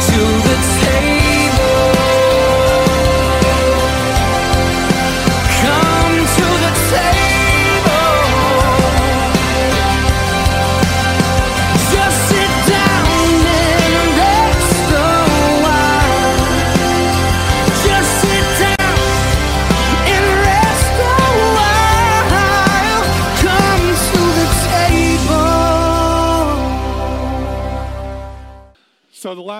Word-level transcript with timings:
the 0.00 0.73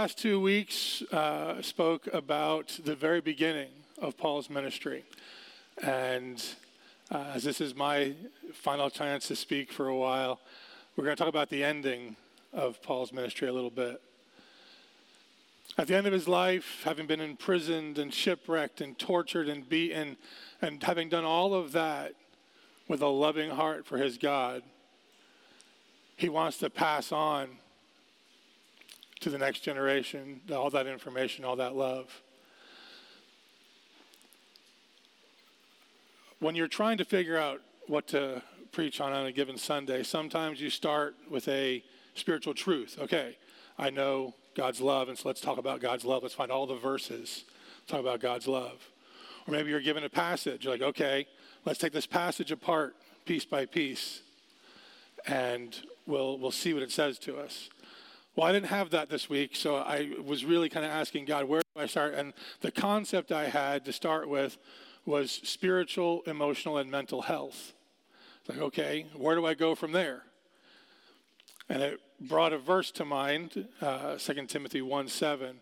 last 0.04 0.18
two 0.18 0.38
weeks 0.38 1.00
uh, 1.12 1.62
spoke 1.62 2.06
about 2.12 2.78
the 2.84 2.94
very 2.94 3.22
beginning 3.22 3.70
of 4.02 4.18
Paul's 4.18 4.50
ministry. 4.50 5.02
And 5.82 6.44
uh, 7.10 7.30
as 7.32 7.42
this 7.42 7.58
is 7.58 7.74
my 7.74 8.12
final 8.52 8.90
chance 8.90 9.28
to 9.28 9.34
speak 9.34 9.72
for 9.72 9.88
a 9.88 9.96
while, 9.96 10.40
we're 10.94 11.04
going 11.04 11.16
to 11.16 11.18
talk 11.18 11.30
about 11.30 11.48
the 11.48 11.64
ending 11.64 12.16
of 12.52 12.82
Paul's 12.82 13.14
ministry 13.14 13.48
a 13.48 13.52
little 13.54 13.70
bit. 13.70 13.98
At 15.78 15.86
the 15.86 15.96
end 15.96 16.06
of 16.06 16.12
his 16.12 16.28
life, 16.28 16.82
having 16.84 17.06
been 17.06 17.22
imprisoned 17.22 17.98
and 17.98 18.12
shipwrecked 18.12 18.82
and 18.82 18.98
tortured 18.98 19.48
and 19.48 19.66
beaten, 19.66 20.18
and 20.60 20.82
having 20.82 21.08
done 21.08 21.24
all 21.24 21.54
of 21.54 21.72
that 21.72 22.12
with 22.88 23.00
a 23.00 23.08
loving 23.08 23.48
heart 23.48 23.86
for 23.86 23.96
his 23.96 24.18
God, 24.18 24.64
he 26.14 26.28
wants 26.28 26.58
to 26.58 26.68
pass 26.68 27.10
on 27.10 27.48
to 29.24 29.30
the 29.30 29.38
next 29.38 29.60
generation, 29.60 30.38
all 30.52 30.68
that 30.68 30.86
information, 30.86 31.46
all 31.46 31.56
that 31.56 31.74
love. 31.74 32.20
When 36.40 36.54
you're 36.54 36.68
trying 36.68 36.98
to 36.98 37.06
figure 37.06 37.38
out 37.38 37.62
what 37.86 38.06
to 38.08 38.42
preach 38.70 39.00
on 39.00 39.14
on 39.14 39.24
a 39.24 39.32
given 39.32 39.56
Sunday, 39.56 40.02
sometimes 40.02 40.60
you 40.60 40.68
start 40.68 41.14
with 41.30 41.48
a 41.48 41.82
spiritual 42.14 42.52
truth. 42.52 42.98
Okay, 43.00 43.38
I 43.78 43.88
know 43.88 44.34
God's 44.54 44.82
love, 44.82 45.08
and 45.08 45.16
so 45.16 45.26
let's 45.26 45.40
talk 45.40 45.56
about 45.56 45.80
God's 45.80 46.04
love. 46.04 46.22
Let's 46.22 46.34
find 46.34 46.52
all 46.52 46.66
the 46.66 46.76
verses, 46.76 47.44
talk 47.86 48.00
about 48.00 48.20
God's 48.20 48.46
love. 48.46 48.90
Or 49.48 49.52
maybe 49.52 49.70
you're 49.70 49.80
given 49.80 50.04
a 50.04 50.10
passage. 50.10 50.64
You're 50.64 50.74
like, 50.74 50.82
okay, 50.82 51.26
let's 51.64 51.78
take 51.78 51.94
this 51.94 52.06
passage 52.06 52.52
apart 52.52 52.94
piece 53.24 53.46
by 53.46 53.64
piece, 53.64 54.20
and 55.26 55.74
we'll, 56.06 56.36
we'll 56.36 56.50
see 56.50 56.74
what 56.74 56.82
it 56.82 56.92
says 56.92 57.18
to 57.20 57.38
us. 57.38 57.70
Well, 58.36 58.48
I 58.48 58.52
didn't 58.52 58.66
have 58.66 58.90
that 58.90 59.10
this 59.10 59.30
week, 59.30 59.54
so 59.54 59.76
I 59.76 60.10
was 60.24 60.44
really 60.44 60.68
kind 60.68 60.84
of 60.84 60.90
asking 60.90 61.26
God, 61.26 61.44
where 61.44 61.60
do 61.60 61.80
I 61.80 61.86
start? 61.86 62.14
And 62.14 62.32
the 62.62 62.72
concept 62.72 63.30
I 63.30 63.44
had 63.44 63.84
to 63.84 63.92
start 63.92 64.28
with 64.28 64.58
was 65.06 65.30
spiritual, 65.44 66.22
emotional, 66.26 66.78
and 66.78 66.90
mental 66.90 67.22
health. 67.22 67.74
It's 68.40 68.48
like, 68.48 68.58
okay, 68.58 69.06
where 69.14 69.36
do 69.36 69.46
I 69.46 69.54
go 69.54 69.76
from 69.76 69.92
there? 69.92 70.22
And 71.68 71.80
it 71.80 72.00
brought 72.20 72.52
a 72.52 72.58
verse 72.58 72.90
to 72.92 73.04
mind, 73.04 73.68
uh, 73.80 74.16
2 74.16 74.46
Timothy 74.46 74.82
1 74.82 75.06
7, 75.06 75.60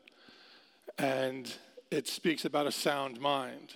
and 0.96 1.54
it 1.90 2.08
speaks 2.08 2.46
about 2.46 2.66
a 2.66 2.72
sound 2.72 3.20
mind. 3.20 3.74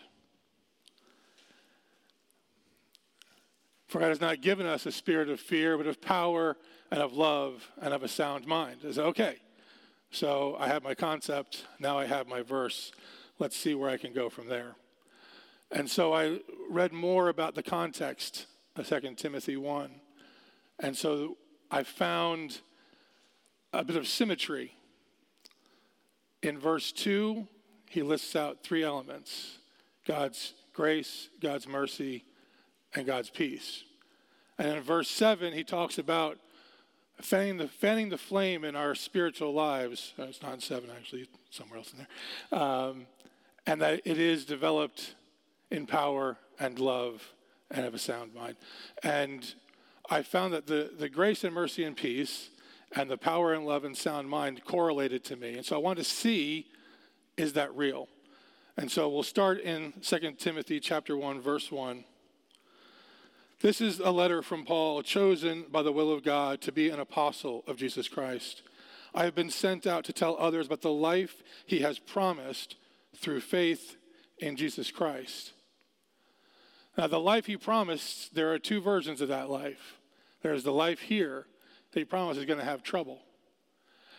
For 3.86 4.00
God 4.00 4.08
has 4.08 4.20
not 4.20 4.40
given 4.40 4.66
us 4.66 4.84
a 4.86 4.92
spirit 4.92 5.28
of 5.28 5.40
fear, 5.40 5.76
but 5.78 5.86
of 5.86 6.00
power 6.00 6.56
and 6.90 7.00
of 7.00 7.12
love 7.12 7.70
and 7.80 7.94
of 7.94 8.02
a 8.02 8.08
sound 8.08 8.46
mind. 8.46 8.78
Okay? 8.84 9.36
So 10.10 10.56
I 10.58 10.68
have 10.68 10.82
my 10.82 10.94
concept. 10.94 11.66
Now 11.78 11.98
I 11.98 12.06
have 12.06 12.26
my 12.26 12.42
verse. 12.42 12.92
Let's 13.38 13.56
see 13.56 13.74
where 13.74 13.90
I 13.90 13.96
can 13.96 14.12
go 14.12 14.28
from 14.28 14.48
there. 14.48 14.76
And 15.70 15.90
so 15.90 16.12
I 16.12 16.40
read 16.70 16.92
more 16.92 17.28
about 17.28 17.54
the 17.54 17.62
context 17.62 18.46
of 18.76 18.88
2 18.88 19.14
Timothy 19.16 19.56
1. 19.56 19.90
And 20.80 20.96
so 20.96 21.36
I 21.70 21.82
found 21.82 22.60
a 23.72 23.84
bit 23.84 23.96
of 23.96 24.06
symmetry. 24.06 24.72
In 26.42 26.58
verse 26.58 26.92
2, 26.92 27.46
he 27.88 28.02
lists 28.02 28.36
out 28.36 28.62
three 28.62 28.82
elements 28.82 29.58
God's 30.06 30.54
grace, 30.72 31.28
God's 31.40 31.66
mercy, 31.66 32.24
and 32.96 33.06
God's 33.06 33.30
peace. 33.30 33.84
And 34.58 34.68
in 34.68 34.82
verse 34.82 35.08
7, 35.08 35.52
he 35.52 35.62
talks 35.62 35.98
about 35.98 36.38
fanning 37.20 37.58
the, 37.58 37.68
fanning 37.68 38.08
the 38.08 38.18
flame 38.18 38.64
in 38.64 38.74
our 38.74 38.94
spiritual 38.94 39.52
lives. 39.52 40.14
Uh, 40.18 40.24
it's 40.24 40.42
not 40.42 40.54
in 40.54 40.60
7, 40.60 40.90
actually, 40.96 41.28
somewhere 41.50 41.78
else 41.78 41.92
in 41.92 41.98
there. 41.98 42.60
Um, 42.60 43.06
and 43.66 43.80
that 43.80 44.00
it 44.04 44.18
is 44.18 44.44
developed 44.44 45.14
in 45.70 45.86
power 45.86 46.38
and 46.58 46.78
love 46.78 47.32
and 47.70 47.84
have 47.84 47.94
a 47.94 47.98
sound 47.98 48.34
mind. 48.34 48.56
And 49.02 49.54
I 50.08 50.22
found 50.22 50.54
that 50.54 50.66
the, 50.66 50.90
the 50.98 51.08
grace 51.08 51.44
and 51.44 51.54
mercy 51.54 51.84
and 51.84 51.96
peace 51.96 52.50
and 52.92 53.10
the 53.10 53.18
power 53.18 53.52
and 53.52 53.66
love 53.66 53.84
and 53.84 53.96
sound 53.96 54.28
mind 54.28 54.64
correlated 54.64 55.24
to 55.24 55.36
me. 55.36 55.56
And 55.56 55.66
so 55.66 55.76
I 55.76 55.78
wanted 55.78 56.04
to 56.04 56.10
see 56.10 56.66
is 57.36 57.52
that 57.52 57.74
real? 57.76 58.08
And 58.78 58.90
so 58.90 59.10
we'll 59.10 59.22
start 59.22 59.60
in 59.60 59.92
2 60.00 60.32
Timothy 60.38 60.80
chapter 60.80 61.16
1 61.16 61.40
verse 61.40 61.70
1. 61.70 62.04
This 63.60 63.80
is 63.80 64.00
a 64.00 64.10
letter 64.10 64.42
from 64.42 64.66
Paul 64.66 65.02
chosen 65.02 65.64
by 65.70 65.82
the 65.82 65.92
will 65.92 66.12
of 66.12 66.22
God 66.22 66.60
to 66.62 66.72
be 66.72 66.90
an 66.90 67.00
apostle 67.00 67.64
of 67.66 67.78
Jesus 67.78 68.06
Christ. 68.06 68.62
I 69.14 69.24
have 69.24 69.34
been 69.34 69.48
sent 69.48 69.86
out 69.86 70.04
to 70.04 70.12
tell 70.12 70.36
others 70.38 70.66
about 70.66 70.82
the 70.82 70.92
life 70.92 71.42
he 71.64 71.80
has 71.80 71.98
promised 71.98 72.76
through 73.16 73.40
faith 73.40 73.96
in 74.36 74.56
Jesus 74.56 74.90
Christ. 74.90 75.52
Now, 76.98 77.06
the 77.06 77.18
life 77.18 77.46
he 77.46 77.56
promised, 77.56 78.34
there 78.34 78.52
are 78.52 78.58
two 78.58 78.82
versions 78.82 79.22
of 79.22 79.28
that 79.28 79.48
life. 79.48 80.00
There's 80.42 80.64
the 80.64 80.72
life 80.72 81.00
here 81.00 81.46
that 81.92 82.00
he 82.00 82.04
promised 82.04 82.38
is 82.38 82.46
going 82.46 82.58
to 82.58 82.64
have 82.64 82.82
trouble, 82.82 83.20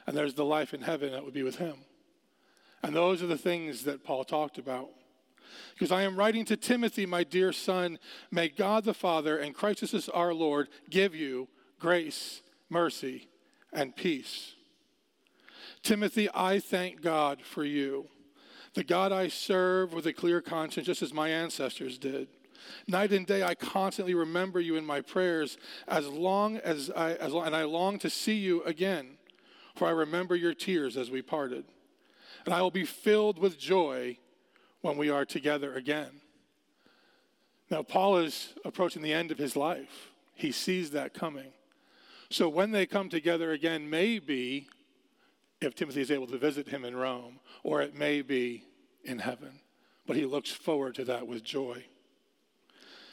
and 0.08 0.18
there's 0.18 0.34
the 0.34 0.46
life 0.46 0.74
in 0.74 0.82
heaven 0.82 1.12
that 1.12 1.24
would 1.24 1.34
be 1.34 1.44
with 1.44 1.58
him. 1.58 1.76
And 2.82 2.96
those 2.96 3.22
are 3.22 3.28
the 3.28 3.38
things 3.38 3.84
that 3.84 4.04
Paul 4.04 4.24
talked 4.24 4.58
about. 4.58 4.90
Because 5.74 5.92
I 5.92 6.04
am 6.04 6.16
writing 6.16 6.46
to 6.46 6.58
Timothy, 6.58 7.06
my 7.06 7.24
dear 7.24 7.54
son, 7.54 8.00
may 8.32 8.50
God 8.50 8.84
the 8.84 8.94
Father 8.94 9.38
and 9.38 9.54
Christ 9.54 9.80
Jesus 9.80 10.10
our 10.10 10.34
Lord 10.34 10.70
give 10.90 11.14
you 11.14 11.48
grace, 11.80 12.42
mercy, 12.70 13.28
and 13.72 13.96
peace. 13.96 14.54
Timothy, 15.84 16.28
I 16.34 16.60
thank 16.60 17.02
God 17.02 17.42
for 17.42 17.64
you. 17.64 18.08
The 18.74 18.84
God 18.84 19.12
I 19.12 19.28
serve 19.28 19.94
with 19.94 20.06
a 20.06 20.14
clear 20.14 20.42
conscience, 20.42 20.86
just 20.86 21.02
as 21.02 21.14
my 21.14 21.30
ancestors 21.30 21.98
did. 21.98 22.28
Night 22.88 23.12
and 23.12 23.26
day, 23.26 23.44
I 23.44 23.56
constantly 23.56 24.14
remember 24.14 24.60
you 24.60 24.76
in 24.76 24.86
my 24.86 25.02
prayers, 25.02 25.58
as 25.88 26.08
long 26.08 26.58
as 26.58 26.92
I, 26.96 27.14
as 27.14 27.32
long, 27.32 27.46
and 27.46 27.56
I 27.56 27.64
long 27.64 28.00
to 28.00 28.10
see 28.10 28.36
you 28.36 28.64
again, 28.64 29.18
for 29.76 29.88
I 29.88 29.92
remember 29.92 30.36
your 30.36 30.54
tears 30.54 30.98
as 30.98 31.10
we 31.10 31.22
parted. 31.22 31.66
And 32.46 32.54
I 32.54 32.62
will 32.62 32.72
be 32.72 32.86
filled 32.86 33.40
with 33.40 33.60
joy 33.60 34.18
when 34.82 34.98
we 34.98 35.10
are 35.10 35.26
together 35.26 35.74
again. 35.74 36.22
Now, 37.70 37.84
Paul 37.84 38.18
is 38.18 38.54
approaching 38.64 39.02
the 39.02 39.14
end 39.14 39.32
of 39.32 39.38
his 39.38 39.56
life. 39.56 40.12
He 40.34 40.52
sees 40.52 40.92
that 40.92 41.14
coming. 41.14 41.52
So 42.30 42.48
when 42.48 42.72
they 42.72 42.86
come 42.86 43.10
together 43.10 43.52
again, 43.52 43.90
maybe 43.90 44.68
if 45.62 45.76
Timothy 45.76 46.02
is 46.02 46.12
able 46.12 46.28
to 46.28 46.38
visit 46.38 46.68
him 46.68 46.86
in 46.86 46.96
Rome, 46.96 47.40
or 47.64 47.82
it 47.82 47.96
may 47.96 48.22
be 48.22 48.64
in 49.04 49.20
heaven. 49.20 49.60
But 50.06 50.16
he 50.16 50.26
looks 50.26 50.52
forward 50.52 50.96
to 50.96 51.06
that 51.06 51.28
with 51.28 51.44
joy. 51.44 51.86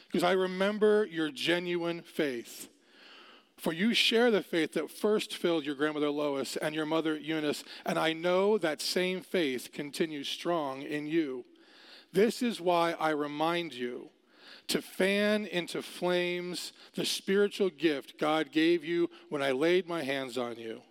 Because 0.07 0.23
I 0.23 0.33
remember 0.33 1.05
your 1.05 1.31
genuine 1.31 2.01
faith. 2.01 2.69
For 3.57 3.73
you 3.73 3.93
share 3.93 4.31
the 4.31 4.43
faith 4.43 4.73
that 4.73 4.91
first 4.91 5.35
filled 5.35 5.65
your 5.65 5.75
grandmother 5.75 6.09
Lois 6.09 6.55
and 6.57 6.75
your 6.75 6.85
mother 6.85 7.17
Eunice, 7.17 7.63
and 7.85 7.97
I 7.97 8.13
know 8.13 8.57
that 8.57 8.81
same 8.81 9.21
faith 9.21 9.71
continues 9.73 10.29
strong 10.29 10.83
in 10.83 11.07
you. 11.07 11.45
This 12.13 12.41
is 12.41 12.61
why 12.61 12.93
I 12.93 13.09
remind 13.09 13.73
you 13.73 14.09
to 14.67 14.81
fan 14.81 15.45
into 15.45 15.81
flames 15.81 16.73
the 16.95 17.05
spiritual 17.05 17.69
gift 17.69 18.17
God 18.17 18.51
gave 18.51 18.83
you 18.83 19.09
when 19.29 19.41
I 19.41 19.51
laid 19.51 19.87
my 19.87 20.03
hands 20.03 20.37
on 20.37 20.57
you. 20.57 20.81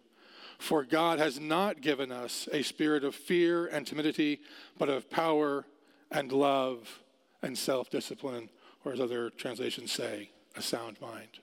For 0.59 0.85
God 0.85 1.19
has 1.19 1.41
not 1.41 1.81
given 1.81 2.13
us 2.13 2.49
a 2.53 2.63
spirit 2.63 3.05
of 3.05 3.15
fear 3.15 3.67
and 3.67 3.87
timidity, 3.87 4.41
but 4.79 4.89
of 4.89 5.11
power 5.11 5.67
and 6.11 6.31
love 6.31 7.01
and 7.43 7.59
self 7.59 7.91
discipline, 7.91 8.49
or 8.85 8.93
as 8.93 9.01
other 9.01 9.31
translations 9.31 9.93
say, 9.93 10.31
a 10.57 10.63
sound 10.63 11.01
mind. 11.01 11.41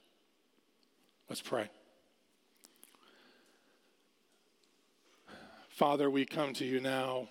Let's 1.30 1.42
pray. 1.42 1.70
Father, 5.70 6.10
we 6.10 6.26
come 6.26 6.54
to 6.54 6.66
you 6.66 6.80
now 6.80 7.28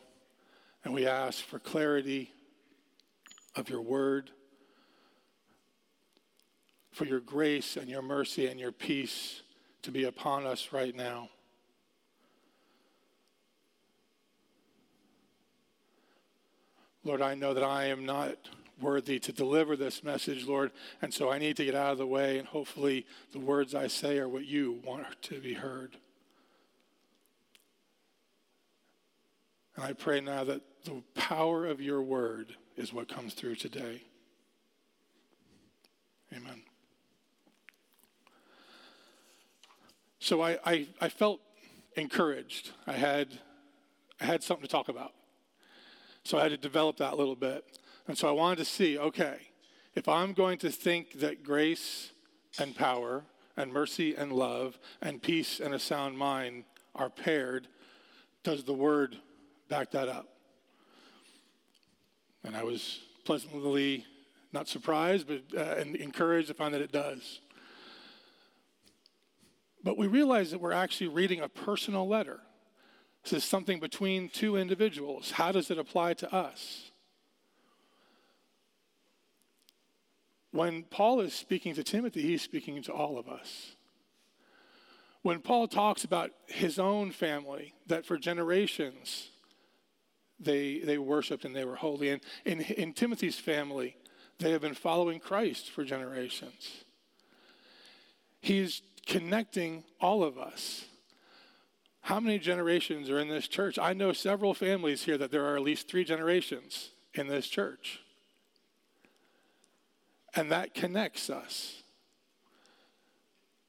and 0.84 0.94
we 0.94 1.06
ask 1.06 1.44
for 1.44 1.58
clarity 1.58 2.32
of 3.54 3.68
your 3.68 3.82
word, 3.82 4.30
for 6.90 7.04
your 7.04 7.20
grace 7.20 7.76
and 7.76 7.88
your 7.88 8.02
mercy 8.02 8.46
and 8.46 8.58
your 8.58 8.72
peace 8.72 9.42
to 9.82 9.90
be 9.90 10.04
upon 10.04 10.46
us 10.46 10.68
right 10.72 10.94
now. 10.94 11.28
Lord, 17.04 17.22
I 17.22 17.34
know 17.34 17.54
that 17.54 17.64
I 17.64 17.86
am 17.86 18.04
not 18.04 18.36
worthy 18.80 19.18
to 19.18 19.32
deliver 19.32 19.76
this 19.76 20.02
message, 20.02 20.46
Lord, 20.46 20.70
and 21.00 21.12
so 21.12 21.30
I 21.30 21.38
need 21.38 21.56
to 21.56 21.64
get 21.64 21.74
out 21.74 21.92
of 21.92 21.98
the 21.98 22.06
way, 22.06 22.38
and 22.38 22.46
hopefully 22.46 23.06
the 23.32 23.38
words 23.38 23.74
I 23.74 23.86
say 23.86 24.18
are 24.18 24.28
what 24.28 24.46
you 24.46 24.80
want 24.84 25.06
to 25.22 25.40
be 25.40 25.54
heard. 25.54 25.96
And 29.76 29.84
I 29.84 29.92
pray 29.92 30.20
now 30.20 30.44
that 30.44 30.62
the 30.84 31.02
power 31.14 31.66
of 31.66 31.80
your 31.80 32.02
word 32.02 32.56
is 32.76 32.92
what 32.92 33.08
comes 33.08 33.34
through 33.34 33.56
today. 33.56 34.02
Amen. 36.32 36.62
So 40.20 40.42
I, 40.42 40.58
I, 40.64 40.88
I 41.00 41.08
felt 41.08 41.40
encouraged. 41.96 42.70
I 42.86 42.92
had, 42.92 43.38
I 44.20 44.26
had 44.26 44.42
something 44.42 44.66
to 44.66 44.70
talk 44.70 44.88
about. 44.88 45.12
So 46.24 46.38
I 46.38 46.42
had 46.42 46.50
to 46.50 46.56
develop 46.56 46.98
that 46.98 47.14
a 47.14 47.16
little 47.16 47.34
bit. 47.34 47.64
And 48.06 48.16
so 48.16 48.28
I 48.28 48.32
wanted 48.32 48.58
to 48.58 48.64
see 48.64 48.98
okay, 48.98 49.36
if 49.94 50.08
I'm 50.08 50.32
going 50.32 50.58
to 50.58 50.70
think 50.70 51.20
that 51.20 51.42
grace 51.42 52.10
and 52.58 52.76
power 52.76 53.24
and 53.56 53.72
mercy 53.72 54.14
and 54.14 54.32
love 54.32 54.78
and 55.00 55.22
peace 55.22 55.60
and 55.60 55.74
a 55.74 55.78
sound 55.78 56.16
mind 56.16 56.64
are 56.94 57.10
paired, 57.10 57.68
does 58.42 58.64
the 58.64 58.72
word 58.72 59.16
back 59.68 59.90
that 59.92 60.08
up? 60.08 60.28
And 62.44 62.56
I 62.56 62.62
was 62.62 63.00
pleasantly 63.24 64.04
not 64.52 64.66
surprised, 64.66 65.28
but 65.28 65.42
uh, 65.56 65.76
encouraged 65.80 66.48
to 66.48 66.54
find 66.54 66.74
that 66.74 66.80
it 66.80 66.92
does. 66.92 67.40
But 69.82 69.96
we 69.96 70.06
realize 70.06 70.50
that 70.50 70.60
we're 70.60 70.72
actually 70.72 71.08
reading 71.08 71.40
a 71.40 71.48
personal 71.48 72.06
letter. 72.06 72.40
This 73.22 73.32
is 73.32 73.44
something 73.44 73.80
between 73.80 74.28
two 74.28 74.56
individuals. 74.56 75.32
How 75.32 75.52
does 75.52 75.70
it 75.70 75.78
apply 75.78 76.14
to 76.14 76.34
us? 76.34 76.90
When 80.52 80.82
Paul 80.82 81.20
is 81.20 81.32
speaking 81.32 81.74
to 81.74 81.84
Timothy, 81.84 82.22
he's 82.22 82.42
speaking 82.42 82.82
to 82.82 82.92
all 82.92 83.18
of 83.18 83.28
us. 83.28 83.76
When 85.22 85.40
Paul 85.40 85.68
talks 85.68 86.02
about 86.02 86.30
his 86.46 86.78
own 86.78 87.12
family, 87.12 87.74
that 87.86 88.06
for 88.06 88.18
generations 88.18 89.29
they, 90.40 90.78
they 90.78 90.98
worshiped 90.98 91.44
and 91.44 91.54
they 91.54 91.64
were 91.64 91.76
holy, 91.76 92.10
and 92.10 92.20
in, 92.44 92.60
in 92.60 92.92
Timothy's 92.92 93.38
family, 93.38 93.96
they 94.38 94.50
have 94.52 94.62
been 94.62 94.74
following 94.74 95.20
Christ 95.20 95.70
for 95.70 95.84
generations. 95.84 96.84
He's 98.40 98.82
connecting 99.06 99.84
all 100.00 100.24
of 100.24 100.38
us. 100.38 100.86
How 102.02 102.18
many 102.18 102.38
generations 102.38 103.10
are 103.10 103.18
in 103.18 103.28
this 103.28 103.46
church? 103.46 103.78
I 103.78 103.92
know 103.92 104.12
several 104.12 104.54
families 104.54 105.04
here 105.04 105.18
that 105.18 105.30
there 105.30 105.44
are 105.44 105.56
at 105.56 105.62
least 105.62 105.88
three 105.88 106.04
generations 106.04 106.90
in 107.12 107.28
this 107.28 107.46
church. 107.46 108.00
And 110.34 110.50
that 110.50 110.74
connects 110.74 111.28
us. 111.28 111.82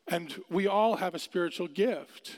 And 0.08 0.42
we 0.50 0.68
all 0.68 0.98
have 0.98 1.16
a 1.16 1.20
spiritual 1.20 1.68
gift. 1.68 2.38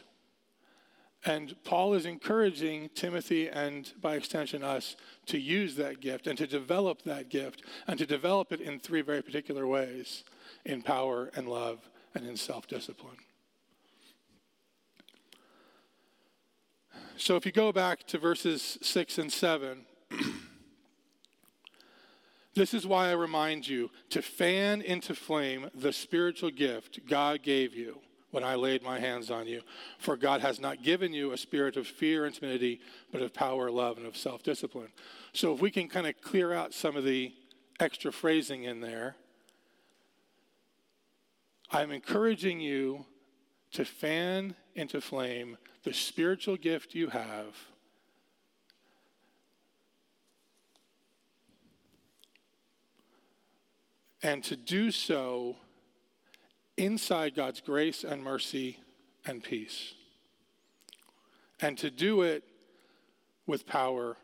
And 1.25 1.55
Paul 1.63 1.93
is 1.93 2.05
encouraging 2.05 2.89
Timothy 2.95 3.47
and, 3.47 3.91
by 4.01 4.15
extension, 4.15 4.61
us 4.61 4.97
to 5.27 5.39
use 5.39 5.75
that 5.75 6.01
gift 6.01 6.27
and 6.27 6.37
to 6.37 6.45
develop 6.45 7.03
that 7.03 7.29
gift 7.29 7.63
and 7.87 7.97
to 7.97 8.05
develop 8.05 8.51
it 8.51 8.59
in 8.59 8.79
three 8.79 9.01
very 9.01 9.21
particular 9.21 9.65
ways 9.65 10.25
in 10.65 10.81
power 10.81 11.31
and 11.35 11.47
love 11.47 11.89
and 12.13 12.27
in 12.27 12.35
self 12.35 12.67
discipline. 12.67 13.17
So 17.15 17.37
if 17.37 17.45
you 17.45 17.53
go 17.53 17.71
back 17.71 18.05
to 18.07 18.17
verses 18.17 18.77
6 18.81 19.17
and 19.17 19.31
7, 19.31 19.85
this 22.55 22.73
is 22.73 22.85
why 22.85 23.07
I 23.07 23.13
remind 23.13 23.67
you 23.67 23.91
to 24.09 24.21
fan 24.21 24.81
into 24.81 25.15
flame 25.15 25.69
the 25.73 25.93
spiritual 25.93 26.49
gift 26.49 27.05
God 27.07 27.41
gave 27.43 27.73
you 27.75 28.01
when 28.33 28.43
I 28.43 28.55
laid 28.55 28.81
my 28.81 28.99
hands 28.99 29.29
on 29.29 29.45
you. 29.45 29.61
For 29.99 30.17
God 30.17 30.41
has 30.41 30.59
not 30.59 30.81
given 30.81 31.13
you 31.13 31.33
a 31.33 31.37
spirit 31.37 31.77
of 31.77 31.85
fear 31.85 32.25
and 32.25 32.33
timidity, 32.33 32.81
but 33.11 33.21
of 33.21 33.31
power, 33.31 33.69
love, 33.69 33.97
and 33.97 34.07
of 34.07 34.17
self 34.17 34.41
discipline. 34.41 34.89
So 35.33 35.53
if 35.53 35.61
we 35.61 35.69
can 35.69 35.87
kind 35.87 36.07
of 36.07 36.19
clear 36.19 36.51
out 36.51 36.73
some 36.73 36.97
of 36.97 37.03
the 37.03 37.31
extra 37.79 38.11
phrasing 38.11 38.63
in 38.63 38.81
there, 38.81 39.15
I'm 41.69 41.91
encouraging 41.91 42.59
you 42.59 43.05
to 43.73 43.85
fan 43.85 44.55
into 44.73 44.99
flame 44.99 45.57
the 45.83 45.93
spiritual 45.93 46.57
gift 46.57 46.95
you 46.95 47.09
have. 47.09 47.55
And 54.23 54.43
to 54.45 54.55
do 54.55 54.89
so 54.89 55.57
inside 56.77 57.35
God's 57.35 57.61
grace 57.61 58.03
and 58.03 58.23
mercy 58.23 58.79
and 59.25 59.43
peace. 59.43 59.93
And 61.59 61.77
to 61.77 61.89
do 61.89 62.21
it 62.21 62.43
with 63.45 63.65
power 63.65 64.17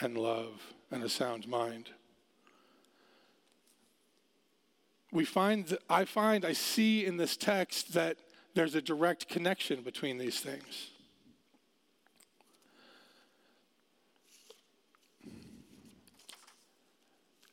and 0.00 0.16
love 0.16 0.60
and 0.90 1.02
a 1.02 1.08
sound 1.08 1.46
mind. 1.46 1.90
We 5.12 5.24
find, 5.24 5.76
I 5.88 6.04
find, 6.04 6.44
I 6.44 6.52
see 6.52 7.04
in 7.04 7.18
this 7.18 7.36
text 7.36 7.92
that 7.94 8.16
there's 8.54 8.74
a 8.74 8.82
direct 8.82 9.28
connection 9.28 9.82
between 9.82 10.18
these 10.18 10.40
things. 10.40 10.90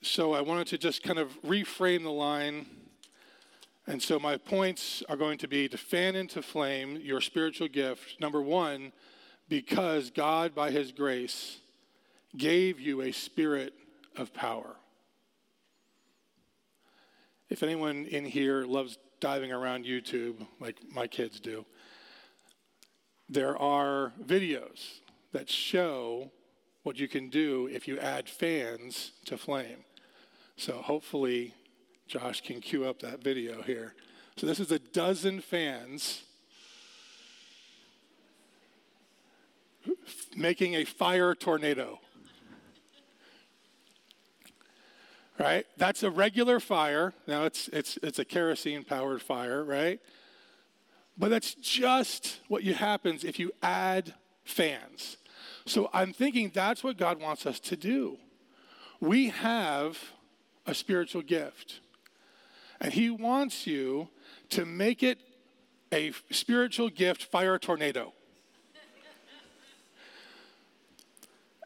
So 0.01 0.33
I 0.33 0.41
wanted 0.41 0.67
to 0.67 0.77
just 0.77 1.03
kind 1.03 1.19
of 1.19 1.41
reframe 1.43 2.03
the 2.03 2.11
line 2.11 2.65
and 3.89 4.03
so 4.03 4.19
my 4.19 4.37
points 4.37 5.01
are 5.09 5.17
going 5.17 5.39
to 5.39 5.47
be 5.47 5.67
to 5.67 5.75
fan 5.75 6.15
into 6.15 6.43
flame 6.43 6.99
your 7.01 7.21
spiritual 7.21 7.67
gift. 7.67 8.21
Number 8.21 8.39
one, 8.39 8.91
because 9.49 10.11
God, 10.11 10.53
by 10.53 10.69
his 10.69 10.91
grace, 10.91 11.57
gave 12.37 12.79
you 12.79 13.01
a 13.01 13.11
spirit 13.11 13.73
of 14.15 14.31
power. 14.31 14.75
If 17.49 17.63
anyone 17.63 18.05
in 18.05 18.25
here 18.25 18.63
loves 18.63 18.99
diving 19.19 19.51
around 19.51 19.85
YouTube, 19.85 20.45
like 20.59 20.77
my 20.93 21.07
kids 21.07 21.39
do, 21.39 21.65
there 23.27 23.57
are 23.57 24.13
videos 24.23 24.99
that 25.31 25.49
show 25.49 26.29
what 26.83 26.99
you 26.99 27.07
can 27.07 27.29
do 27.29 27.67
if 27.73 27.87
you 27.87 27.97
add 27.97 28.29
fans 28.29 29.13
to 29.25 29.35
flame. 29.35 29.83
So 30.57 30.73
hopefully 30.73 31.55
Josh 32.09 32.41
can 32.41 32.59
cue 32.59 32.85
up 32.85 32.99
that 33.01 33.23
video 33.23 33.61
here. 33.61 33.93
So 34.35 34.47
this 34.47 34.59
is 34.59 34.71
a 34.71 34.79
dozen 34.79 35.41
fans 35.41 36.23
making 40.35 40.73
a 40.73 40.85
fire 40.85 41.35
tornado. 41.35 41.99
Right? 45.37 45.67
That's 45.77 46.01
a 46.01 46.09
regular 46.09 46.59
fire. 46.59 47.13
Now 47.27 47.45
it's 47.45 47.67
it's 47.69 47.97
it's 48.01 48.17
a 48.17 48.25
kerosene 48.25 48.83
powered 48.83 49.21
fire, 49.21 49.63
right? 49.63 49.99
But 51.15 51.29
that's 51.29 51.53
just 51.53 52.39
what 52.47 52.63
you 52.63 52.73
happens 52.73 53.23
if 53.23 53.37
you 53.39 53.51
add 53.61 54.15
fans. 54.43 55.17
So 55.65 55.91
I'm 55.93 56.11
thinking 56.11 56.51
that's 56.53 56.83
what 56.83 56.97
God 56.97 57.21
wants 57.21 57.45
us 57.45 57.59
to 57.61 57.77
do. 57.77 58.17
We 58.99 59.29
have 59.29 59.97
a 60.65 60.73
spiritual 60.73 61.21
gift. 61.21 61.81
And 62.81 62.93
He 62.93 63.09
wants 63.09 63.67
you 63.67 64.09
to 64.49 64.65
make 64.65 65.03
it 65.03 65.19
a 65.91 66.11
spiritual 66.31 66.89
gift 66.89 67.23
fire 67.23 67.57
tornado. 67.57 68.13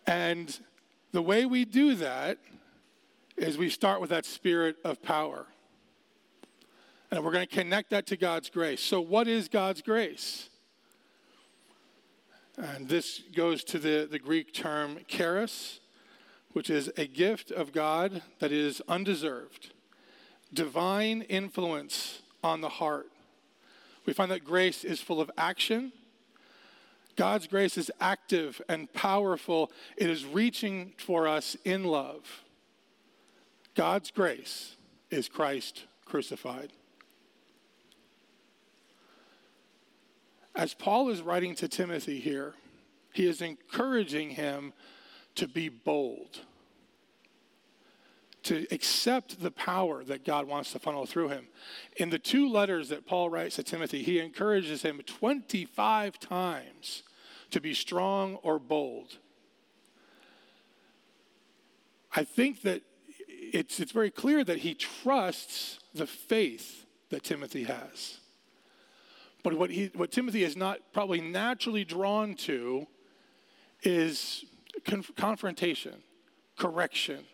and 0.08 0.60
the 1.12 1.22
way 1.22 1.46
we 1.46 1.66
do 1.66 1.96
that 1.96 2.38
is 3.38 3.58
we 3.58 3.70
start 3.70 4.02
with 4.02 4.10
that 4.10 4.26
spirit 4.26 4.78
of 4.84 5.02
power. 5.02 5.48
And 7.12 7.24
we're 7.24 7.32
going 7.32 7.48
to 7.48 7.56
connect 7.56 7.92
that 7.92 8.08
to 8.08 8.18
God's 8.18 8.50
grace. 8.50 8.82
So, 8.82 9.00
what 9.00 9.28
is 9.28 9.48
God's 9.48 9.82
grace? 9.82 10.50
And 12.58 12.88
this 12.88 13.22
goes 13.36 13.64
to 13.66 13.80
the, 13.80 14.08
the 14.10 14.20
Greek 14.20 14.54
term 14.54 15.00
charis, 15.08 15.80
which 16.54 16.70
is 16.70 16.92
a 16.98 17.06
gift 17.06 17.52
of 17.52 17.72
God 17.72 18.22
that 18.40 18.52
is 18.52 18.82
undeserved 18.88 19.74
divine 20.54 21.22
influence 21.24 22.22
on 22.44 22.62
the 22.62 22.70
heart. 22.70 23.08
We 24.06 24.14
find 24.14 24.32
that 24.32 24.44
grace 24.44 24.84
is 24.84 25.02
full 25.02 25.22
of 25.22 25.32
action. 25.38 25.92
God's 27.16 27.48
grace 27.48 27.78
is 27.78 27.92
active 28.02 28.62
and 28.68 28.92
powerful. 28.94 29.72
It 29.98 30.10
is 30.10 30.26
reaching 30.26 30.94
for 30.98 31.28
us 31.28 31.56
in 31.64 31.84
love. 31.84 32.44
God's 33.76 34.12
grace 34.12 34.76
is 35.10 35.30
Christ 35.30 35.86
crucified. 36.06 36.74
As 40.56 40.74
Paul 40.74 41.10
is 41.10 41.22
writing 41.22 41.56
to 41.56 41.68
Timothy 41.68 42.20
here, 42.20 42.54
he 43.14 43.28
is 43.28 43.42
encouraging 43.42 44.32
him 44.32 44.74
to 45.36 45.48
be 45.48 45.70
bold. 45.70 46.42
To 48.44 48.68
accept 48.72 49.42
the 49.42 49.52
power 49.52 50.04
that 50.04 50.26
God 50.26 50.48
wants 50.48 50.74
to 50.74 50.80
funnel 50.80 51.06
through 51.06 51.30
him. 51.30 51.48
In 51.98 52.10
the 52.10 52.20
two 52.20 52.50
letters 52.50 52.90
that 52.90 53.06
Paul 53.06 53.30
writes 53.30 53.56
to 53.56 53.64
Timothy, 53.64 54.04
he 54.04 54.20
encourages 54.20 54.82
him 54.82 55.02
25 55.06 56.20
times 56.20 57.04
to 57.52 57.62
be 57.62 57.74
strong 57.74 58.36
or 58.36 58.60
bold. 58.60 59.18
I 62.16 62.24
think 62.24 62.62
that 62.64 62.82
it's, 63.54 63.80
it's 63.80 63.92
very 63.92 64.12
clear 64.12 64.44
that 64.44 64.60
he 64.60 64.74
trusts 64.74 65.80
the 65.94 66.08
faith 66.08 66.86
that 67.10 67.24
Timothy 67.24 67.64
has. 67.64 68.20
But 69.44 69.56
what, 69.56 69.70
he, 69.70 69.92
what 69.96 70.12
Timothy 70.12 70.44
is 70.44 70.56
not 70.56 70.80
probably 70.94 71.22
naturally 71.22 71.84
drawn 71.84 72.36
to 72.36 72.88
is 73.84 74.46
conf- 74.86 75.16
confrontation, 75.16 75.96
correction. 76.58 77.26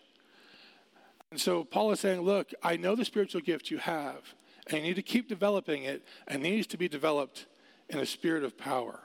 And 1.31 1.39
so 1.39 1.63
Paul 1.63 1.91
is 1.91 1.99
saying, 1.99 2.21
look, 2.21 2.51
I 2.63 2.77
know 2.77 2.95
the 2.95 3.05
spiritual 3.05 3.41
gift 3.41 3.69
you 3.69 3.77
have, 3.77 4.33
and 4.67 4.77
you 4.77 4.83
need 4.83 4.95
to 4.95 5.01
keep 5.01 5.27
developing 5.27 5.83
it, 5.83 6.03
and 6.27 6.45
it 6.45 6.49
needs 6.49 6.67
to 6.67 6.77
be 6.77 6.87
developed 6.87 7.45
in 7.89 7.99
a 7.99 8.05
spirit 8.05 8.43
of 8.43 8.57
power. 8.57 9.01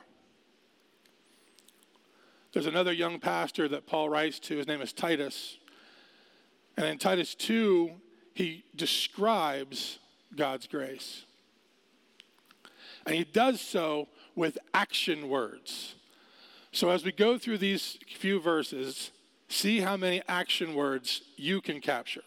There's 2.52 2.66
another 2.66 2.92
young 2.92 3.18
pastor 3.18 3.68
that 3.68 3.86
Paul 3.86 4.08
writes 4.08 4.38
to. 4.40 4.56
His 4.56 4.68
name 4.68 4.80
is 4.80 4.92
Titus. 4.92 5.58
And 6.76 6.86
in 6.86 6.98
Titus 6.98 7.34
2, 7.34 7.90
he 8.32 8.64
describes 8.76 9.98
God's 10.36 10.66
grace. 10.66 11.24
And 13.06 13.14
he 13.14 13.24
does 13.24 13.60
so 13.60 14.08
with 14.34 14.56
action 14.72 15.28
words. 15.28 15.94
So 16.72 16.90
as 16.90 17.04
we 17.04 17.12
go 17.12 17.38
through 17.38 17.58
these 17.58 17.98
few 18.16 18.40
verses, 18.40 19.10
see 19.48 19.80
how 19.80 19.96
many 19.96 20.22
action 20.28 20.74
words 20.74 21.22
you 21.36 21.60
can 21.60 21.80
capture. 21.80 22.22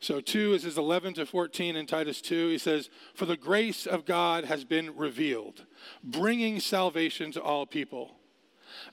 So 0.00 0.20
2 0.20 0.54
is 0.54 0.62
his 0.62 0.78
11 0.78 1.14
to 1.14 1.26
14 1.26 1.76
in 1.76 1.86
Titus 1.86 2.22
2. 2.22 2.48
He 2.48 2.58
says, 2.58 2.88
For 3.14 3.26
the 3.26 3.36
grace 3.36 3.86
of 3.86 4.06
God 4.06 4.46
has 4.46 4.64
been 4.64 4.96
revealed, 4.96 5.66
bringing 6.02 6.58
salvation 6.58 7.32
to 7.32 7.42
all 7.42 7.66
people. 7.66 8.12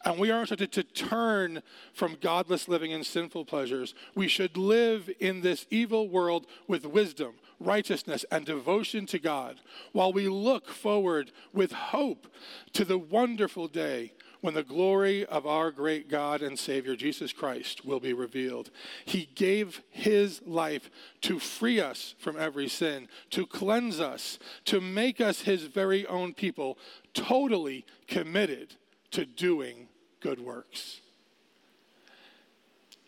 And 0.04 0.20
we 0.20 0.32
are 0.32 0.42
instructed 0.42 0.72
to 0.74 0.84
turn 0.84 1.62
from 1.94 2.18
godless 2.20 2.68
living 2.68 2.92
and 2.92 3.06
sinful 3.06 3.46
pleasures. 3.46 3.96
We 4.16 4.28
should 4.28 4.58
live 4.58 5.10
in 5.20 5.42
this 5.42 5.66
evil 5.70 6.10
world 6.10 6.46
with 6.68 6.86
wisdom, 6.86 7.36
righteousness, 7.60 8.26
and 8.30 8.46
devotion 8.46 9.06
to 9.08 9.20
God, 9.20 9.62
while 9.94 10.12
we 10.12 10.28
look 10.28 10.68
forward 10.68 11.32
with 11.54 11.72
hope 11.72 12.28
to 12.74 12.84
the 12.84 12.98
wonderful 12.98 13.68
day 13.68 14.14
when 14.42 14.54
the 14.54 14.64
glory 14.64 15.26
of 15.26 15.46
our 15.46 15.72
great 15.72 16.10
God 16.10 16.42
and 16.42 16.58
Savior 16.58 16.96
Jesus 16.96 17.34
Christ 17.34 17.86
will 17.86 18.00
be 18.00 18.14
revealed. 18.14 18.70
He 19.06 19.30
gave 19.36 19.82
his 19.90 20.42
life 20.46 20.90
to 21.22 21.40
free 21.40 21.80
us 21.80 22.16
from 22.20 22.38
every 22.38 22.68
sin, 22.68 23.08
to 23.32 23.46
cleanse 23.46 24.00
us, 24.00 24.40
to 24.66 24.80
make 24.80 25.20
us 25.20 25.42
his 25.42 25.64
very 25.64 26.06
own 26.08 26.34
people, 26.34 26.78
totally 27.14 27.86
committed 28.08 28.76
to 29.12 29.26
doing 29.26 29.88
good 30.20 30.40
works. 30.40 31.02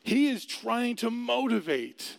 He 0.04 0.28
is 0.28 0.46
trying 0.46 0.96
to 0.98 1.12
motivate, 1.12 2.18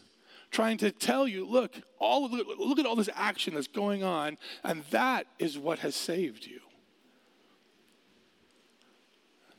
trying 0.50 0.78
to 0.78 0.92
tell 0.92 1.26
you, 1.26 1.44
look, 1.44 1.72
all 1.98 2.24
of 2.24 2.30
the, 2.30 2.44
look 2.58 2.78
at 2.78 2.86
all 2.86 2.96
this 2.96 3.10
action 3.14 3.54
that's 3.54 3.66
going 3.66 4.02
on, 4.02 4.38
and 4.62 4.84
that 4.90 5.26
is 5.38 5.58
what 5.58 5.80
has 5.80 5.94
saved 5.96 6.46
you. 6.46 6.60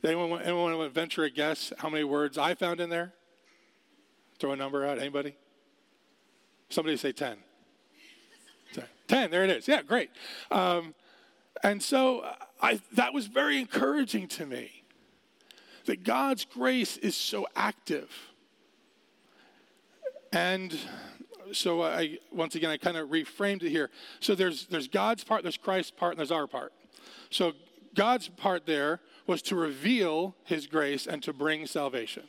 Anyone, 0.03 0.41
anyone 0.41 0.77
want 0.77 0.89
to 0.89 0.89
venture 0.89 1.23
a 1.23 1.29
guess 1.29 1.71
how 1.77 1.89
many 1.89 2.03
words 2.03 2.37
I 2.37 2.55
found 2.55 2.79
in 2.79 2.89
there? 2.89 3.13
Throw 4.39 4.51
a 4.51 4.55
number 4.55 4.85
out. 4.85 4.97
Anybody? 4.97 5.35
Somebody 6.69 6.97
say 6.97 7.11
10. 7.11 7.37
10. 8.73 8.85
10 9.07 9.31
there 9.31 9.43
it 9.43 9.51
is. 9.51 9.67
Yeah, 9.67 9.83
great. 9.83 10.09
Um, 10.49 10.95
and 11.63 11.83
so 11.83 12.25
I, 12.61 12.79
that 12.93 13.13
was 13.13 13.27
very 13.27 13.59
encouraging 13.59 14.27
to 14.29 14.45
me 14.45 14.83
that 15.85 16.03
God's 16.03 16.45
grace 16.45 16.97
is 16.97 17.15
so 17.15 17.45
active. 17.55 18.09
And 20.31 20.75
so 21.51 21.83
I 21.83 22.17
once 22.31 22.55
again 22.55 22.71
I 22.71 22.77
kind 22.77 22.97
of 22.97 23.09
reframed 23.09 23.63
it 23.63 23.69
here. 23.69 23.89
So 24.19 24.33
there's 24.33 24.67
there's 24.67 24.87
God's 24.87 25.23
part, 25.23 25.43
there's 25.43 25.57
Christ's 25.57 25.91
part, 25.91 26.13
and 26.13 26.19
there's 26.19 26.31
our 26.31 26.47
part. 26.47 26.73
So 27.29 27.53
God's 27.93 28.29
part 28.29 28.65
there 28.65 29.01
was 29.31 29.41
to 29.41 29.55
reveal 29.55 30.35
his 30.43 30.67
grace 30.67 31.07
and 31.07 31.23
to 31.23 31.31
bring 31.31 31.65
salvation. 31.65 32.23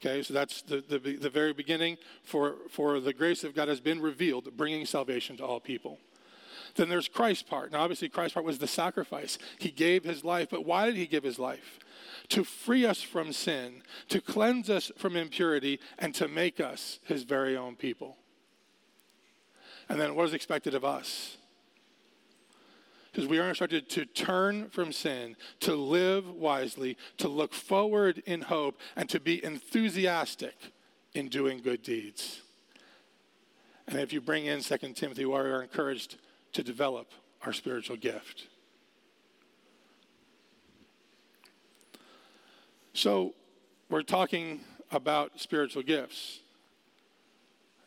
Okay, 0.00 0.22
so 0.22 0.32
that's 0.32 0.62
the, 0.62 0.82
the, 0.88 0.98
the 0.98 1.28
very 1.28 1.52
beginning 1.52 1.98
for, 2.24 2.56
for 2.70 3.00
the 3.00 3.12
grace 3.12 3.44
of 3.44 3.54
God 3.54 3.68
has 3.68 3.80
been 3.80 4.00
revealed, 4.00 4.48
bringing 4.56 4.86
salvation 4.86 5.36
to 5.36 5.44
all 5.44 5.60
people. 5.60 5.98
Then 6.74 6.88
there's 6.88 7.06
Christ's 7.06 7.42
part. 7.42 7.70
Now, 7.70 7.82
obviously, 7.82 8.08
Christ's 8.08 8.32
part 8.32 8.46
was 8.46 8.58
the 8.58 8.66
sacrifice. 8.66 9.36
He 9.58 9.70
gave 9.70 10.04
his 10.04 10.24
life, 10.24 10.48
but 10.50 10.64
why 10.64 10.86
did 10.86 10.96
he 10.96 11.06
give 11.06 11.22
his 11.22 11.38
life? 11.38 11.78
To 12.30 12.44
free 12.44 12.86
us 12.86 13.02
from 13.02 13.34
sin, 13.34 13.82
to 14.08 14.22
cleanse 14.22 14.70
us 14.70 14.90
from 14.96 15.16
impurity, 15.16 15.80
and 15.98 16.14
to 16.14 16.28
make 16.28 16.60
us 16.60 16.98
his 17.04 17.24
very 17.24 17.58
own 17.58 17.76
people. 17.76 18.16
And 19.90 20.00
then 20.00 20.14
what 20.14 20.24
is 20.24 20.32
expected 20.32 20.74
of 20.74 20.82
us? 20.82 21.36
Because 23.12 23.28
we 23.28 23.38
are 23.38 23.48
instructed 23.48 23.90
to 23.90 24.06
turn 24.06 24.70
from 24.70 24.90
sin, 24.90 25.36
to 25.60 25.74
live 25.74 26.30
wisely, 26.30 26.96
to 27.18 27.28
look 27.28 27.52
forward 27.52 28.22
in 28.24 28.40
hope, 28.40 28.80
and 28.96 29.06
to 29.10 29.20
be 29.20 29.44
enthusiastic 29.44 30.72
in 31.12 31.28
doing 31.28 31.60
good 31.60 31.82
deeds. 31.82 32.40
And 33.86 33.98
if 33.98 34.14
you 34.14 34.22
bring 34.22 34.46
in 34.46 34.62
2 34.62 34.76
Timothy, 34.94 35.26
we 35.26 35.34
are 35.34 35.62
encouraged 35.62 36.16
to 36.54 36.62
develop 36.62 37.12
our 37.44 37.52
spiritual 37.52 37.96
gift. 37.96 38.46
So, 42.94 43.34
we're 43.90 44.02
talking 44.02 44.60
about 44.90 45.38
spiritual 45.40 45.82
gifts. 45.82 46.40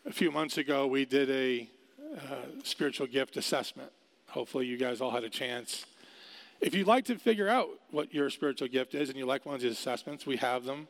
A 0.05 0.12
few 0.12 0.32
months 0.32 0.58
ago, 0.58 0.86
we 0.86 1.05
did 1.05 1.29
a 1.32 1.70
uh, 2.15 2.62
spiritual 2.63 3.08
gift 3.08 3.38
assessment. 3.38 3.91
Hopefully, 4.35 4.65
you 4.65 4.75
guys 4.75 4.99
all 4.99 5.11
had 5.11 5.23
a 5.23 5.29
chance. 5.29 5.85
If 6.59 6.75
you'd 6.75 6.87
like 6.87 7.05
to 7.05 7.17
figure 7.17 7.47
out 7.47 7.69
what 7.91 8.13
your 8.13 8.29
spiritual 8.29 8.67
gift 8.67 8.93
is 8.93 9.07
and 9.07 9.17
you 9.17 9.25
like 9.25 9.45
one 9.45 9.55
of 9.55 9.61
these 9.61 9.71
assessments, 9.71 10.25
we 10.25 10.35
have 10.35 10.65
them. 10.65 10.89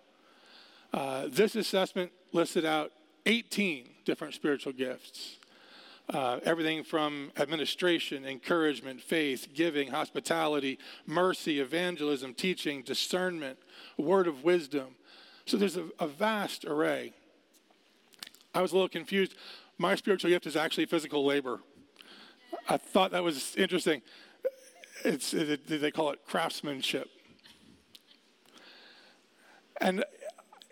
Uh, 0.91 1.27
this 1.29 1.55
assessment 1.55 2.11
listed 2.33 2.65
out 2.65 2.91
18 3.27 3.87
different 4.03 4.33
spiritual 4.33 4.73
gifts. 4.73 5.37
Uh, 6.09 6.39
everything 6.43 6.83
from 6.83 7.31
administration, 7.37 8.25
encouragement, 8.25 8.99
faith, 8.99 9.49
giving, 9.53 9.91
hospitality, 9.91 10.79
mercy, 11.05 11.59
evangelism, 11.59 12.33
teaching, 12.33 12.81
discernment, 12.81 13.59
word 13.95 14.25
of 14.25 14.43
wisdom. 14.43 14.95
So 15.45 15.55
there's 15.55 15.77
a, 15.77 15.85
a 15.99 16.07
vast 16.07 16.65
array. 16.65 17.13
I 18.55 18.63
was 18.63 18.71
a 18.71 18.73
little 18.73 18.89
confused. 18.89 19.35
My 19.77 19.93
spiritual 19.93 20.31
gift 20.31 20.47
is 20.47 20.55
actually 20.55 20.87
physical 20.87 21.23
labor. 21.23 21.59
I 22.67 22.77
thought 22.77 23.11
that 23.11 23.23
was 23.23 23.55
interesting. 23.55 24.01
It's, 25.03 25.33
it, 25.33 25.67
they 25.67 25.91
call 25.91 26.11
it 26.11 26.19
craftsmanship. 26.25 27.09
And 29.79 30.03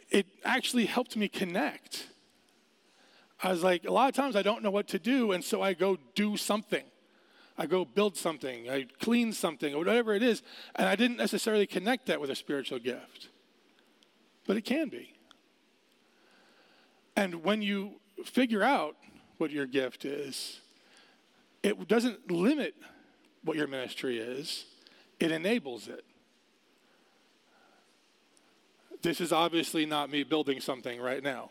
it 0.09 0.25
actually 0.43 0.85
helped 0.85 1.15
me 1.15 1.27
connect 1.27 2.07
I 3.43 3.51
was 3.51 3.62
like, 3.62 3.83
a 3.85 3.91
lot 3.91 4.07
of 4.07 4.15
times 4.15 4.38
I 4.38 4.41
don't 4.41 4.63
know 4.63 4.71
what 4.71 4.88
to 4.89 5.00
do, 5.00 5.33
and 5.33 5.43
so 5.43 5.62
I 5.62 5.73
go 5.73 5.97
do 6.15 6.38
something. 6.38 6.83
I 7.57 7.65
go 7.65 7.85
build 7.85 8.17
something, 8.17 8.69
I 8.69 8.88
clean 9.00 9.31
something, 9.31 9.75
or 9.75 9.77
whatever 9.77 10.15
it 10.15 10.23
is, 10.23 10.41
and 10.75 10.88
I 10.88 10.95
didn't 10.95 11.17
necessarily 11.17 11.67
connect 11.67 12.07
that 12.07 12.19
with 12.19 12.31
a 12.31 12.35
spiritual 12.35 12.79
gift. 12.79 13.29
But 14.47 14.57
it 14.57 14.62
can 14.62 14.89
be. 14.89 15.13
And 17.15 17.43
when 17.43 17.62
you 17.62 18.00
figure 18.25 18.63
out 18.63 18.95
what 19.38 19.51
your 19.51 19.67
gift 19.67 20.03
is, 20.03 20.62
it 21.63 21.88
doesn't 21.88 22.29
limit 22.29 22.75
what 23.43 23.58
your 23.58 23.67
ministry 23.67 24.20
is, 24.20 24.65
it 25.20 25.32
enables 25.32 25.88
it. 25.88 26.03
This 29.01 29.20
is 29.20 29.34
obviously 29.34 29.86
not 29.86 30.10
me 30.10 30.24
building 30.24 30.62
something 30.62 31.01
right 31.01 31.24
now, 31.24 31.50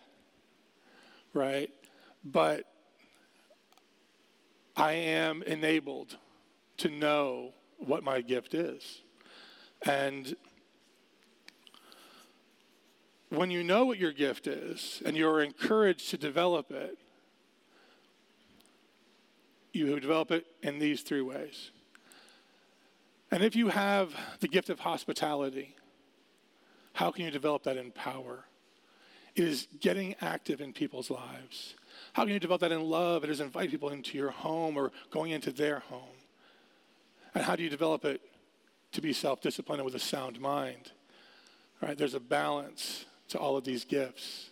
right? 1.34 1.70
but 2.24 2.64
I 4.76 4.92
am 4.92 5.42
enabled 5.42 6.16
to 6.78 6.88
know 6.88 7.52
what 7.78 8.02
my 8.02 8.20
gift 8.20 8.54
is. 8.54 9.02
And 9.84 10.36
when 13.28 13.50
you 13.50 13.64
know 13.64 13.84
what 13.84 13.98
your 13.98 14.12
gift 14.12 14.46
is 14.46 15.02
and 15.04 15.16
you're 15.16 15.42
encouraged 15.42 16.10
to 16.10 16.16
develop 16.18 16.70
it, 16.70 16.98
you 19.72 19.98
develop 19.98 20.30
it 20.30 20.46
in 20.62 20.78
these 20.78 21.02
three 21.02 21.22
ways. 21.22 21.70
And 23.30 23.42
if 23.42 23.56
you 23.56 23.68
have 23.68 24.14
the 24.40 24.48
gift 24.48 24.68
of 24.68 24.80
hospitality, 24.80 25.74
how 26.92 27.10
can 27.10 27.24
you 27.24 27.30
develop 27.30 27.62
that 27.62 27.76
in 27.76 27.90
power? 27.90 28.44
It 29.34 29.44
is 29.44 29.66
getting 29.80 30.14
active 30.20 30.60
in 30.60 30.74
people's 30.74 31.10
lives. 31.10 31.74
How 32.12 32.24
can 32.24 32.34
you 32.34 32.38
develop 32.38 32.60
that 32.60 32.72
in 32.72 32.82
love? 32.82 33.24
It 33.24 33.30
is 33.30 33.40
invite 33.40 33.70
people 33.70 33.88
into 33.88 34.18
your 34.18 34.30
home 34.30 34.76
or 34.76 34.92
going 35.10 35.30
into 35.30 35.50
their 35.50 35.78
home. 35.78 36.18
And 37.34 37.42
how 37.42 37.56
do 37.56 37.62
you 37.62 37.70
develop 37.70 38.04
it 38.04 38.20
to 38.92 39.00
be 39.00 39.14
self-disciplined 39.14 39.80
and 39.80 39.86
with 39.86 39.94
a 39.94 39.98
sound 39.98 40.38
mind? 40.38 40.92
All 41.80 41.88
right, 41.88 41.96
there's 41.96 42.12
a 42.12 42.20
balance 42.20 43.06
to 43.28 43.38
all 43.38 43.56
of 43.56 43.64
these 43.64 43.86
gifts. 43.86 44.50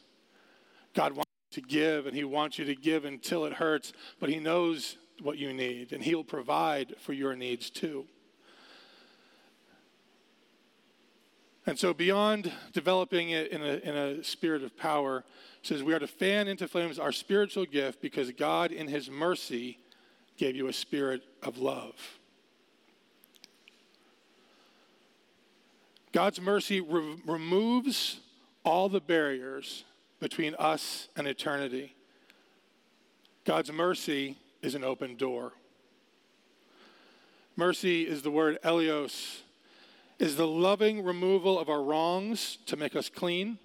God 0.95 1.13
wants 1.13 1.31
you 1.53 1.61
to 1.61 1.69
give, 1.69 2.07
and 2.07 2.17
He 2.17 2.25
wants 2.25 2.59
you 2.59 2.65
to 2.65 2.75
give 2.75 3.05
until 3.05 3.45
it 3.45 3.53
hurts, 3.53 3.93
but 4.19 4.31
He 4.31 4.39
knows 4.39 4.97
what 5.21 5.39
you 5.39 5.53
need, 5.53 5.93
and 5.93 6.03
He 6.03 6.15
will 6.15 6.25
provide 6.25 6.95
for 6.99 7.13
your 7.13 7.37
needs 7.37 7.71
too. 7.71 8.07
And 11.67 11.79
so, 11.79 11.93
beyond 11.93 12.51
developing 12.73 13.31
it 13.31 13.53
in 13.53 13.63
a, 13.63 13.75
in 13.77 13.97
a 13.97 14.25
spirit 14.25 14.63
of 14.63 14.77
power, 14.77 15.25
says 15.63 15.83
we 15.83 15.93
are 15.93 15.99
to 15.99 16.07
fan 16.07 16.49
into 16.49 16.67
flames 16.67 16.99
our 16.99 17.13
spiritual 17.13 17.67
gift 17.67 18.01
because 18.01 18.31
God, 18.33 18.73
in 18.73 18.89
His 18.89 19.11
mercy, 19.11 19.79
gave 20.37 20.57
you 20.57 20.69
a 20.69 20.73
spirit 20.73 21.23
of 21.43 21.59
love. 21.59 21.95
God's 26.13 26.41
mercy 26.41 26.81
re- 26.81 27.21
removes 27.27 28.21
all 28.65 28.89
the 28.89 29.01
barriers 29.01 29.85
between 30.19 30.55
us 30.59 31.09
and 31.17 31.27
eternity. 31.27 31.95
God's 33.45 33.73
mercy 33.73 34.37
is 34.63 34.75
an 34.75 34.85
open 34.85 35.17
door. 35.17 35.53
Mercy 37.57 38.03
is 38.03 38.23
the 38.23 38.31
word 38.31 38.59
eleos, 38.65 39.41
is 40.19 40.37
the 40.37 40.47
loving 40.47 41.05
removal 41.05 41.59
of 41.59 41.69
our 41.69 41.83
wrongs 41.83 42.59
to 42.67 42.77
make 42.77 42.95
us 42.95 43.09
clean. 43.09 43.59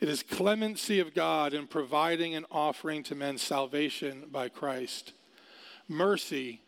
It 0.00 0.08
is 0.08 0.22
clemency 0.22 1.00
of 1.00 1.14
God 1.14 1.52
in 1.52 1.66
providing 1.66 2.34
and 2.34 2.46
offering 2.50 3.02
to 3.04 3.14
men 3.14 3.36
salvation 3.36 4.26
by 4.30 4.48
Christ. 4.48 5.12
Mercy 5.88 6.60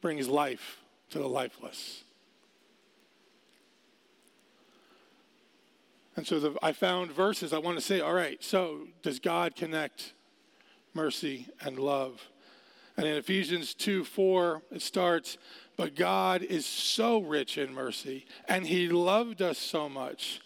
brings 0.00 0.28
life 0.28 0.78
to 1.10 1.18
the 1.18 1.28
lifeless. 1.28 2.04
And 6.16 6.26
so 6.26 6.40
the, 6.40 6.56
I 6.62 6.72
found 6.72 7.12
verses 7.12 7.52
I 7.52 7.58
want 7.58 7.78
to 7.78 7.84
say, 7.84 8.00
all 8.00 8.14
right, 8.14 8.42
so 8.42 8.88
does 9.02 9.20
God 9.20 9.54
connect 9.54 10.14
mercy 10.94 11.46
and 11.60 11.78
love? 11.78 12.26
And 12.98 13.06
in 13.06 13.14
Ephesians 13.16 13.74
2 13.74 14.02
4, 14.02 14.62
it 14.72 14.82
starts, 14.82 15.38
but 15.76 15.94
God 15.94 16.42
is 16.42 16.66
so 16.66 17.20
rich 17.20 17.56
in 17.56 17.72
mercy, 17.72 18.26
and 18.48 18.66
He 18.66 18.88
loved 18.88 19.40
us 19.40 19.56
so 19.56 19.88
much 19.88 20.40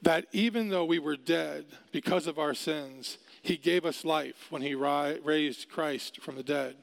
that 0.00 0.26
even 0.30 0.68
though 0.68 0.84
we 0.84 1.00
were 1.00 1.16
dead 1.16 1.66
because 1.90 2.28
of 2.28 2.38
our 2.38 2.54
sins, 2.54 3.18
He 3.42 3.56
gave 3.56 3.84
us 3.84 4.04
life 4.04 4.46
when 4.50 4.62
He 4.62 4.76
ri- 4.76 5.18
raised 5.24 5.68
Christ 5.68 6.20
from 6.20 6.36
the 6.36 6.44
dead. 6.44 6.76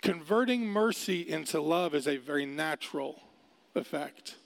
Converting 0.00 0.64
mercy 0.64 1.28
into 1.28 1.60
love 1.60 1.92
is 1.92 2.06
a 2.06 2.18
very 2.18 2.46
natural 2.46 3.20
effect. 3.74 4.36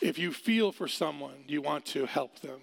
If 0.00 0.18
you 0.18 0.32
feel 0.32 0.72
for 0.72 0.88
someone, 0.88 1.44
you 1.46 1.62
want 1.62 1.84
to 1.86 2.06
help 2.06 2.40
them. 2.40 2.58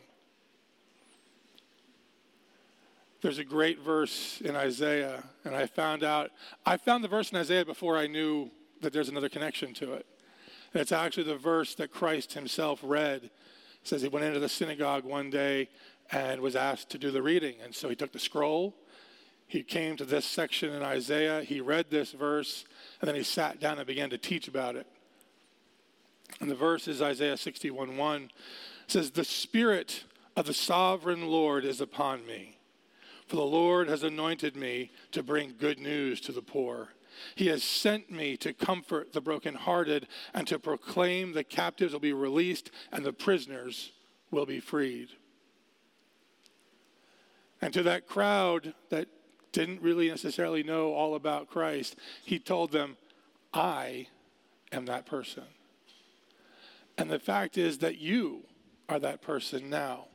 There's 3.21 3.37
a 3.37 3.43
great 3.43 3.81
verse 3.81 4.39
in 4.41 4.55
Isaiah, 4.55 5.23
and 5.43 5.53
I 5.53 5.65
found 5.65 6.03
out, 6.03 6.31
I 6.65 6.77
found 6.77 7.03
the 7.03 7.09
verse 7.09 7.31
in 7.31 7.37
Isaiah 7.37 7.65
before 7.65 7.97
I 7.97 8.07
knew 8.07 8.49
that 8.81 8.93
there's 8.93 9.09
another 9.09 9.27
connection 9.27 9.73
to 9.75 9.93
it. 9.93 10.05
And 10.73 10.81
it's 10.81 10.93
actually 10.93 11.23
the 11.23 11.37
verse 11.37 11.75
that 11.75 11.91
Christ 11.91 12.33
himself 12.33 12.79
read. 12.81 13.23
It 13.23 13.31
says 13.83 14.01
he 14.01 14.07
went 14.07 14.25
into 14.25 14.39
the 14.39 14.47
synagogue 14.47 15.03
one 15.03 15.29
day 15.29 15.67
and 16.11 16.39
was 16.39 16.55
asked 16.55 16.89
to 16.91 16.97
do 16.97 17.11
the 17.11 17.21
reading. 17.21 17.55
And 17.61 17.75
so 17.75 17.89
he 17.89 17.95
took 17.95 18.13
the 18.13 18.19
scroll, 18.19 18.75
he 19.47 19.63
came 19.63 19.97
to 19.97 20.05
this 20.05 20.25
section 20.25 20.73
in 20.73 20.81
Isaiah, 20.81 21.43
he 21.43 21.59
read 21.59 21.87
this 21.89 22.13
verse, 22.13 22.65
and 23.01 23.07
then 23.07 23.15
he 23.15 23.23
sat 23.23 23.59
down 23.59 23.79
and 23.79 23.87
began 23.87 24.09
to 24.11 24.17
teach 24.17 24.47
about 24.47 24.75
it. 24.75 24.87
And 26.39 26.49
the 26.49 26.55
verse 26.55 26.87
is 26.87 27.01
Isaiah 27.01 27.35
61 27.35 27.97
1. 27.97 28.23
It 28.23 28.29
says, 28.87 29.11
The 29.11 29.25
Spirit 29.25 30.05
of 30.37 30.45
the 30.45 30.53
sovereign 30.53 31.27
Lord 31.27 31.65
is 31.65 31.81
upon 31.81 32.25
me 32.25 32.58
for 33.29 33.35
the 33.35 33.43
Lord 33.43 33.87
has 33.89 34.01
anointed 34.01 34.55
me 34.55 34.89
to 35.11 35.21
bring 35.21 35.53
good 35.59 35.79
news 35.79 36.19
to 36.21 36.31
the 36.31 36.41
poor. 36.41 36.89
He 37.35 37.47
has 37.47 37.63
sent 37.63 38.09
me 38.09 38.35
to 38.37 38.53
comfort 38.53 39.13
the 39.13 39.21
brokenhearted 39.21 40.07
and 40.33 40.47
to 40.47 40.57
proclaim 40.57 41.33
the 41.33 41.43
captives 41.43 41.93
will 41.93 41.99
be 41.99 42.11
released 42.11 42.71
and 42.91 43.05
the 43.05 43.13
prisoners 43.13 43.91
will 44.31 44.47
be 44.47 44.59
freed. 44.59 45.09
And 47.61 47.71
to 47.73 47.83
that 47.83 48.07
crowd 48.07 48.73
that 48.89 49.07
didn't 49.51 49.83
really 49.83 50.09
necessarily 50.09 50.63
know 50.63 50.93
all 50.93 51.13
about 51.13 51.51
Christ, 51.51 51.97
he 52.25 52.39
told 52.39 52.71
them, 52.71 52.97
I 53.53 54.07
am 54.71 54.85
that 54.85 55.05
person. 55.05 55.43
And 56.97 57.11
the 57.11 57.19
fact 57.19 57.59
is 57.59 57.77
that 57.79 57.99
you 57.99 58.45
are 58.87 58.99
that 58.99 59.21
person 59.21 59.69
now. 59.69 60.05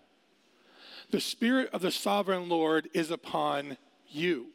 The 1.15 1.21
Spirit 1.21 1.71
of 1.73 1.81
the 1.81 1.93
sovereign 1.93 2.49
Lord 2.49 2.89
is 2.93 3.13
upon 3.13 3.77
you. 4.09 4.49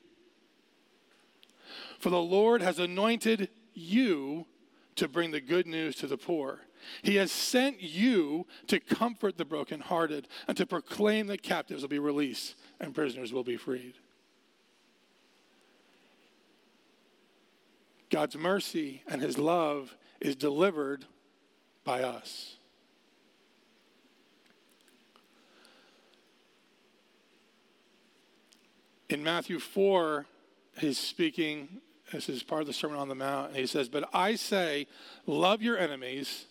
For 2.00 2.10
the 2.10 2.22
Lord 2.22 2.62
has 2.62 2.80
anointed 2.80 3.48
you 3.74 4.46
to 4.98 5.08
bring 5.08 5.32
the 5.32 5.40
good 5.40 5.66
news 5.66 5.96
to 5.96 6.08
the 6.08 6.18
poor. 6.18 6.60
He 7.02 7.16
has 7.16 7.32
sent 7.32 7.82
you 7.82 8.46
to 8.68 8.82
comfort 8.82 9.38
the 9.38 9.46
brokenhearted 9.46 10.28
and 10.50 10.58
to 10.58 10.66
proclaim 10.66 11.28
that 11.28 11.44
captives 11.44 11.82
will 11.82 11.88
be 11.88 11.98
released 11.98 12.56
and 12.82 12.94
prisoners 12.94 13.32
will 13.32 13.46
be 13.46 13.56
freed. 13.56 13.94
God's 18.10 18.36
mercy 18.36 19.04
and 19.08 19.22
his 19.22 19.38
love 19.38 19.96
is 20.20 20.36
delivered 20.36 21.06
by 21.86 22.04
us. 22.04 22.59
In 29.10 29.24
Matthew 29.24 29.60
4, 29.60 30.26
he's 30.78 30.98
speaking, 30.98 31.82
this 32.12 32.30
is 32.30 32.44
part 32.44 32.62
of 32.62 32.68
the 32.68 32.74
Sermon 32.74 32.98
on 32.98 33.10
the 33.10 33.16
Mount, 33.16 33.50
and 33.50 33.58
he 33.58 33.66
says, 33.66 33.90
But 33.90 34.10
I 34.14 34.36
say, 34.36 34.88
love 35.26 35.62
your 35.62 35.78
enemies 35.78 36.46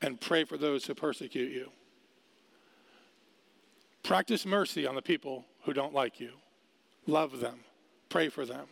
and 0.00 0.20
pray 0.20 0.44
for 0.44 0.56
those 0.56 0.86
who 0.86 0.94
persecute 0.94 1.52
you. 1.52 1.70
Practice 4.02 4.44
mercy 4.44 4.86
on 4.86 4.94
the 4.94 5.02
people 5.02 5.44
who 5.62 5.72
don't 5.72 5.94
like 5.94 6.20
you. 6.20 6.32
Love 7.06 7.40
them, 7.40 7.60
pray 8.08 8.28
for 8.28 8.44
them. 8.44 8.66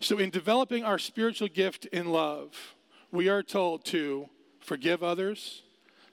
So, 0.00 0.18
in 0.18 0.30
developing 0.30 0.84
our 0.84 0.98
spiritual 0.98 1.48
gift 1.48 1.86
in 1.86 2.12
love, 2.12 2.74
we 3.10 3.28
are 3.28 3.42
told 3.42 3.84
to 3.86 4.28
forgive 4.60 5.02
others, 5.02 5.62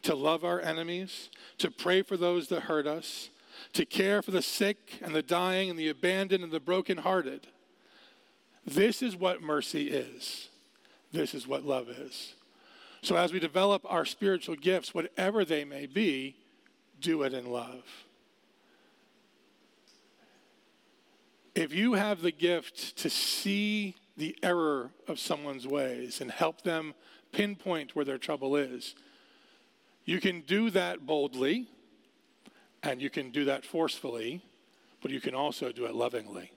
to 0.04 0.16
love 0.16 0.46
our 0.46 0.62
enemies, 0.62 1.30
to 1.58 1.70
pray 1.70 2.02
for 2.02 2.16
those 2.16 2.48
that 2.48 2.62
hurt 2.62 2.88
us, 2.88 3.30
to 3.74 3.86
care 3.86 4.22
for 4.22 4.32
the 4.32 4.42
sick 4.42 5.00
and 5.02 5.14
the 5.14 5.24
dying 5.24 5.70
and 5.70 5.78
the 5.78 5.90
abandoned 5.90 6.44
and 6.44 6.52
the 6.52 6.60
brokenhearted. 6.60 7.48
This 8.66 9.02
is 9.02 9.16
what 9.16 9.42
mercy 9.42 9.90
is. 9.90 10.50
This 11.12 11.34
is 11.34 11.48
what 11.48 11.66
love 11.66 11.90
is. 11.90 12.34
So, 13.02 13.18
as 13.18 13.34
we 13.34 13.40
develop 13.40 13.82
our 13.86 14.06
spiritual 14.06 14.56
gifts, 14.56 14.94
whatever 14.94 15.44
they 15.44 15.66
may 15.66 15.86
be, 15.86 16.38
do 17.02 17.24
it 17.24 17.34
in 17.34 17.52
love. 17.52 17.84
If 21.54 21.74
you 21.74 21.94
have 21.94 22.22
the 22.22 22.32
gift 22.32 22.98
to 22.98 23.10
see 23.10 23.96
the 24.18 24.38
error 24.42 24.92
of 25.08 25.20
someone's 25.20 25.68
ways 25.68 26.22
and 26.22 26.32
help 26.32 26.62
them 26.62 26.94
pinpoint 27.32 27.96
where 27.96 28.06
their 28.06 28.18
trouble 28.18 28.56
is, 28.56 28.96
you 30.06 30.20
can 30.20 30.42
do 30.42 30.70
that 30.72 31.06
boldly 31.06 31.68
and 32.84 33.02
you 33.02 33.10
can 33.10 33.32
do 33.32 33.46
that 33.46 33.66
forcefully, 33.66 34.42
but 35.02 35.10
you 35.10 35.22
can 35.22 35.34
also 35.34 35.72
do 35.72 35.86
it 35.86 35.96
lovingly. 35.96 36.52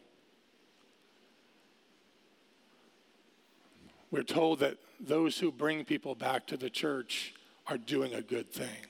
We're 4.10 4.22
told 4.22 4.60
that 4.60 4.76
those 5.00 5.38
who 5.38 5.50
bring 5.52 5.84
people 5.84 6.14
back 6.14 6.46
to 6.48 6.56
the 6.56 6.70
church 6.70 7.34
are 7.66 7.78
doing 7.78 8.14
a 8.14 8.22
good 8.22 8.50
thing. 8.50 8.86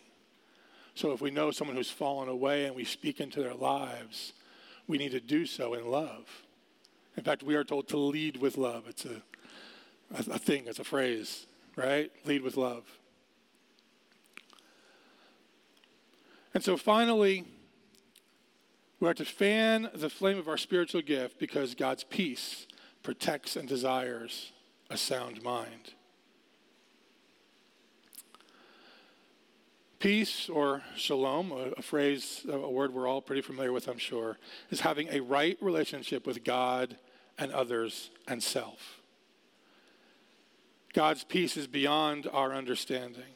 So 0.94 1.12
if 1.12 1.20
we 1.20 1.30
know 1.30 1.50
someone 1.50 1.76
who's 1.76 1.90
fallen 1.90 2.28
away 2.28 2.64
and 2.64 2.74
we 2.74 2.84
speak 2.84 3.20
into 3.20 3.42
their 3.42 3.54
lives, 3.54 4.32
we 4.86 4.98
need 4.98 5.10
to 5.12 5.20
do 5.20 5.44
so 5.44 5.74
in 5.74 5.90
love. 5.90 6.44
In 7.16 7.24
fact, 7.24 7.42
we 7.42 7.54
are 7.54 7.64
told 7.64 7.88
to 7.88 7.98
lead 7.98 8.38
with 8.38 8.56
love. 8.56 8.84
It's 8.88 9.04
a, 9.04 9.22
a, 10.10 10.38
thing, 10.38 10.64
it's 10.66 10.78
a 10.78 10.84
phrase, 10.84 11.46
right? 11.76 12.10
Lead 12.24 12.42
with 12.42 12.56
love. 12.56 12.84
And 16.56 16.64
so 16.64 16.78
finally, 16.78 17.44
we 18.98 19.06
are 19.06 19.12
to 19.12 19.26
fan 19.26 19.90
the 19.92 20.08
flame 20.08 20.38
of 20.38 20.48
our 20.48 20.56
spiritual 20.56 21.02
gift 21.02 21.38
because 21.38 21.74
God's 21.74 22.02
peace 22.02 22.66
protects 23.02 23.56
and 23.56 23.68
desires 23.68 24.52
a 24.88 24.96
sound 24.96 25.42
mind. 25.42 25.92
Peace 29.98 30.48
or 30.48 30.80
shalom, 30.96 31.52
a, 31.76 31.82
phrase, 31.82 32.46
a 32.50 32.70
word 32.70 32.94
we're 32.94 33.06
all 33.06 33.20
pretty 33.20 33.42
familiar 33.42 33.70
with, 33.70 33.86
I'm 33.86 33.98
sure, 33.98 34.38
is 34.70 34.80
having 34.80 35.08
a 35.10 35.20
right 35.20 35.58
relationship 35.60 36.26
with 36.26 36.42
God 36.42 36.96
and 37.36 37.52
others 37.52 38.08
and 38.26 38.42
self. 38.42 39.02
God's 40.94 41.22
peace 41.22 41.58
is 41.58 41.66
beyond 41.66 42.26
our 42.32 42.54
understanding. 42.54 43.35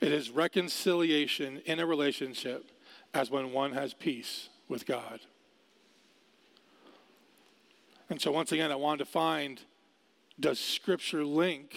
It 0.00 0.12
is 0.12 0.30
reconciliation 0.30 1.60
in 1.66 1.78
a 1.78 1.86
relationship 1.86 2.70
as 3.12 3.30
when 3.30 3.52
one 3.52 3.72
has 3.72 3.92
peace 3.92 4.48
with 4.68 4.86
God. 4.86 5.20
And 8.08 8.20
so, 8.20 8.32
once 8.32 8.50
again, 8.50 8.72
I 8.72 8.76
wanted 8.76 9.04
to 9.04 9.10
find 9.10 9.60
does 10.38 10.58
Scripture 10.58 11.22
link 11.22 11.76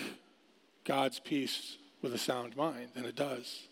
God's 0.85 1.19
peace 1.19 1.77
with 2.01 2.13
a 2.13 2.17
sound 2.17 2.55
mind? 2.55 2.89
And 2.95 3.05
it 3.05 3.15
does. 3.15 3.67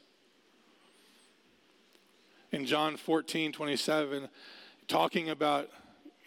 In 2.51 2.65
John 2.65 2.97
14, 2.97 3.53
27, 3.53 4.27
talking 4.89 5.29
about 5.29 5.69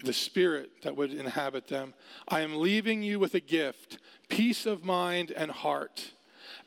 the 0.03 0.15
spirit 0.15 0.71
that 0.83 0.97
would 0.97 1.13
inhabit 1.13 1.69
them, 1.69 1.93
I 2.27 2.41
am 2.41 2.57
leaving 2.57 3.03
you 3.03 3.19
with 3.19 3.35
a 3.35 3.41
gift, 3.41 3.99
peace 4.29 4.65
of 4.65 4.83
mind 4.83 5.31
and 5.31 5.51
heart. 5.51 6.13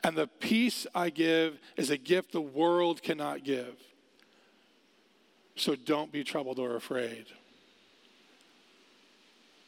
And 0.03 0.15
the 0.15 0.27
peace 0.27 0.87
I 0.93 1.09
give 1.09 1.57
is 1.75 1.89
a 1.89 1.97
gift 1.97 2.31
the 2.31 2.41
world 2.41 3.01
cannot 3.01 3.43
give. 3.43 3.75
So 5.55 5.75
don't 5.75 6.11
be 6.11 6.23
troubled 6.23 6.59
or 6.59 6.75
afraid. 6.75 7.25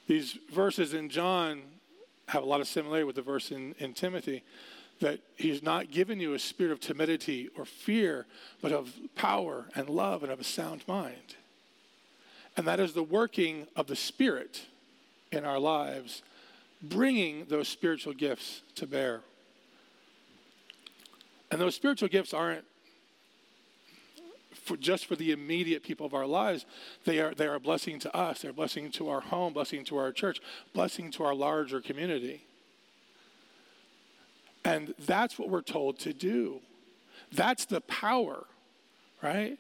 These 0.07 0.37
verses 0.51 0.93
in 0.93 1.09
John 1.09 1.61
have 2.27 2.43
a 2.43 2.45
lot 2.45 2.61
of 2.61 2.67
similarity 2.67 3.05
with 3.05 3.15
the 3.15 3.21
verse 3.21 3.51
in, 3.51 3.75
in 3.79 3.93
Timothy 3.93 4.43
that 4.99 5.19
he's 5.35 5.63
not 5.63 5.91
given 5.91 6.19
you 6.19 6.33
a 6.33 6.39
spirit 6.39 6.71
of 6.71 6.79
timidity 6.79 7.49
or 7.57 7.65
fear, 7.65 8.25
but 8.61 8.71
of 8.71 8.93
power 9.15 9.65
and 9.75 9.89
love 9.89 10.23
and 10.23 10.31
of 10.31 10.39
a 10.39 10.43
sound 10.43 10.83
mind. 10.87 11.35
And 12.57 12.67
that 12.67 12.79
is 12.79 12.93
the 12.93 13.03
working 13.03 13.67
of 13.75 13.87
the 13.87 13.95
Spirit 13.95 14.65
in 15.31 15.45
our 15.45 15.59
lives, 15.59 16.21
bringing 16.81 17.45
those 17.45 17.67
spiritual 17.67 18.13
gifts 18.13 18.61
to 18.75 18.85
bear. 18.85 19.21
And 21.51 21.59
those 21.59 21.75
spiritual 21.75 22.09
gifts 22.09 22.33
aren't 22.33 22.65
for 24.53 24.77
just 24.77 25.05
for 25.05 25.15
the 25.15 25.31
immediate 25.31 25.83
people 25.83 26.05
of 26.05 26.13
our 26.13 26.27
lives. 26.27 26.65
They 27.05 27.19
are, 27.19 27.33
they 27.33 27.47
are 27.47 27.55
a 27.55 27.59
blessing 27.59 27.99
to 27.99 28.15
us. 28.15 28.41
They're 28.41 28.51
a 28.51 28.53
blessing 28.53 28.91
to 28.91 29.09
our 29.09 29.21
home, 29.21 29.53
blessing 29.53 29.83
to 29.85 29.97
our 29.97 30.11
church, 30.11 30.39
blessing 30.73 31.11
to 31.11 31.23
our 31.23 31.33
larger 31.33 31.81
community. 31.81 32.43
And 34.63 34.93
that's 34.99 35.39
what 35.39 35.49
we're 35.49 35.61
told 35.61 35.99
to 35.99 36.13
do. 36.13 36.59
That's 37.31 37.65
the 37.65 37.81
power, 37.81 38.45
right? 39.21 39.57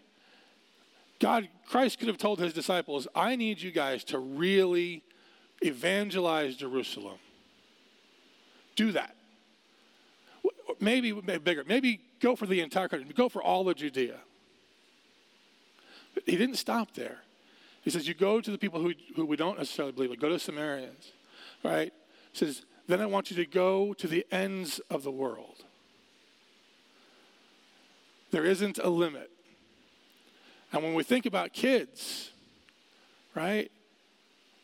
God, 1.19 1.49
Christ 1.67 1.99
could 1.99 2.07
have 2.07 2.17
told 2.17 2.39
his 2.39 2.53
disciples, 2.53 3.07
I 3.15 3.35
need 3.35 3.61
you 3.61 3.71
guys 3.71 4.03
to 4.05 4.19
really 4.19 5.03
evangelize 5.61 6.55
Jerusalem. 6.55 7.17
Do 8.75 8.91
that. 8.93 9.15
Maybe, 10.79 11.11
bigger. 11.11 11.63
Maybe 11.67 12.01
go 12.19 12.35
for 12.35 12.45
the 12.45 12.61
entire 12.61 12.87
country. 12.87 13.11
Go 13.13 13.29
for 13.29 13.43
all 13.43 13.67
of 13.69 13.75
Judea. 13.75 14.17
But 16.13 16.23
he 16.25 16.37
didn't 16.37 16.55
stop 16.55 16.93
there. 16.93 17.19
He 17.81 17.89
says, 17.89 18.07
You 18.07 18.13
go 18.13 18.41
to 18.41 18.51
the 18.51 18.57
people 18.57 18.81
who, 18.81 18.93
who 19.15 19.25
we 19.25 19.35
don't 19.35 19.57
necessarily 19.57 19.91
believe, 19.91 20.09
like 20.09 20.19
go 20.19 20.29
to 20.29 20.39
Samaritans, 20.39 21.11
right? 21.63 21.93
He 22.31 22.37
says, 22.37 22.63
Then 22.87 23.01
I 23.01 23.05
want 23.05 23.31
you 23.31 23.37
to 23.37 23.45
go 23.45 23.93
to 23.93 24.07
the 24.07 24.25
ends 24.31 24.79
of 24.89 25.03
the 25.03 25.11
world. 25.11 25.63
There 28.31 28.45
isn't 28.45 28.77
a 28.77 28.89
limit. 28.89 29.31
And 30.71 30.83
when 30.83 30.93
we 30.93 31.03
think 31.03 31.25
about 31.25 31.51
kids, 31.51 32.31
right, 33.33 33.71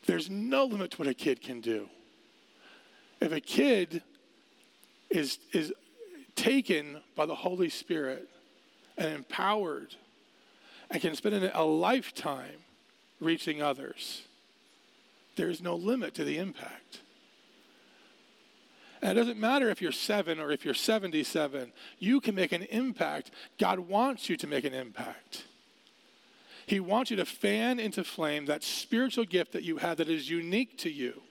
there's 0.06 0.30
no 0.30 0.64
limit 0.64 0.92
to 0.92 0.98
what 0.98 1.08
a 1.08 1.14
kid 1.14 1.42
can 1.42 1.60
do. 1.60 1.88
If 3.20 3.32
a 3.32 3.40
kid 3.40 4.02
is, 5.10 5.38
is 5.52 5.72
taken 6.36 7.00
by 7.16 7.26
the 7.26 7.34
Holy 7.34 7.68
Spirit 7.68 8.28
and 8.96 9.12
empowered 9.12 9.94
and 10.90 11.02
can 11.02 11.16
spend 11.16 11.50
a 11.52 11.64
lifetime 11.64 12.60
reaching 13.20 13.60
others, 13.60 14.22
there's 15.36 15.60
no 15.60 15.74
limit 15.74 16.14
to 16.14 16.24
the 16.24 16.38
impact. 16.38 17.00
And 19.02 19.12
it 19.12 19.14
doesn't 19.20 19.38
matter 19.38 19.68
if 19.68 19.82
you're 19.82 19.92
seven 19.92 20.40
or 20.40 20.50
if 20.50 20.64
you're 20.64 20.74
77, 20.74 21.72
you 21.98 22.20
can 22.20 22.34
make 22.34 22.52
an 22.52 22.62
impact. 22.62 23.30
God 23.58 23.80
wants 23.80 24.28
you 24.28 24.36
to 24.38 24.46
make 24.46 24.64
an 24.64 24.74
impact. 24.74 25.44
He 26.66 26.80
wants 26.80 27.10
you 27.10 27.16
to 27.18 27.24
fan 27.24 27.78
into 27.78 28.02
flame 28.02 28.46
that 28.46 28.64
spiritual 28.64 29.24
gift 29.24 29.52
that 29.52 29.62
you 29.62 29.76
have 29.76 29.98
that 29.98 30.08
is 30.08 30.28
unique 30.28 30.78
to 30.78 30.90
you 30.90 31.22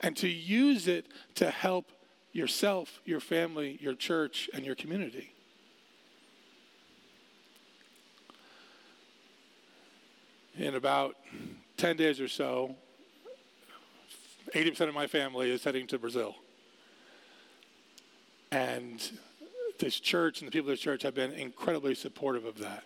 and 0.00 0.16
to 0.18 0.28
use 0.28 0.88
it 0.88 1.06
to 1.36 1.50
help 1.50 1.86
yourself, 2.32 3.00
your 3.04 3.20
family, 3.20 3.78
your 3.80 3.94
church, 3.94 4.48
and 4.54 4.64
your 4.64 4.74
community. 4.74 5.32
In 10.56 10.74
about 10.74 11.16
10 11.76 11.96
days 11.96 12.20
or 12.20 12.28
so, 12.28 12.76
80% 14.54 14.88
of 14.88 14.94
my 14.94 15.06
family 15.06 15.50
is 15.50 15.64
heading 15.64 15.86
to 15.88 15.98
Brazil. 15.98 16.34
And 18.52 19.00
this 19.78 19.98
church 20.00 20.40
and 20.40 20.48
the 20.48 20.52
people 20.52 20.70
of 20.70 20.76
this 20.76 20.80
church 20.80 21.02
have 21.02 21.14
been 21.14 21.32
incredibly 21.32 21.94
supportive 21.94 22.44
of 22.44 22.58
that. 22.58 22.84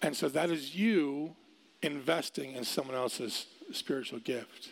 And 0.00 0.16
so 0.16 0.28
that 0.30 0.50
is 0.50 0.74
you 0.74 1.36
investing 1.82 2.52
in 2.54 2.64
someone 2.64 2.96
else's 2.96 3.46
spiritual 3.72 4.18
gift. 4.18 4.70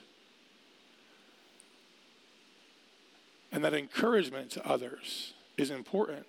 And 3.53 3.65
that 3.65 3.75
encouragement 3.75 4.51
to 4.53 4.67
others 4.67 5.35
is 5.57 5.71
important. 5.71 6.27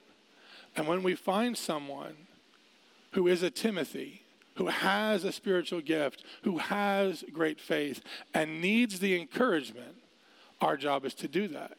And 0.75 0.88
when 0.88 1.03
we 1.03 1.15
find 1.15 1.57
someone 1.57 2.15
who 3.12 3.27
is 3.27 3.43
a 3.43 3.51
Timothy, 3.51 4.23
who 4.55 4.67
has 4.67 5.23
a 5.23 5.31
spiritual 5.31 5.81
gift, 5.81 6.23
who 6.43 6.57
has 6.57 7.23
great 7.31 7.60
faith, 7.60 8.01
and 8.34 8.62
needs 8.62 8.99
the 8.99 9.19
encouragement, 9.19 9.95
our 10.60 10.77
job 10.77 11.05
is 11.05 11.13
to 11.15 11.27
do 11.27 11.47
that. 11.49 11.77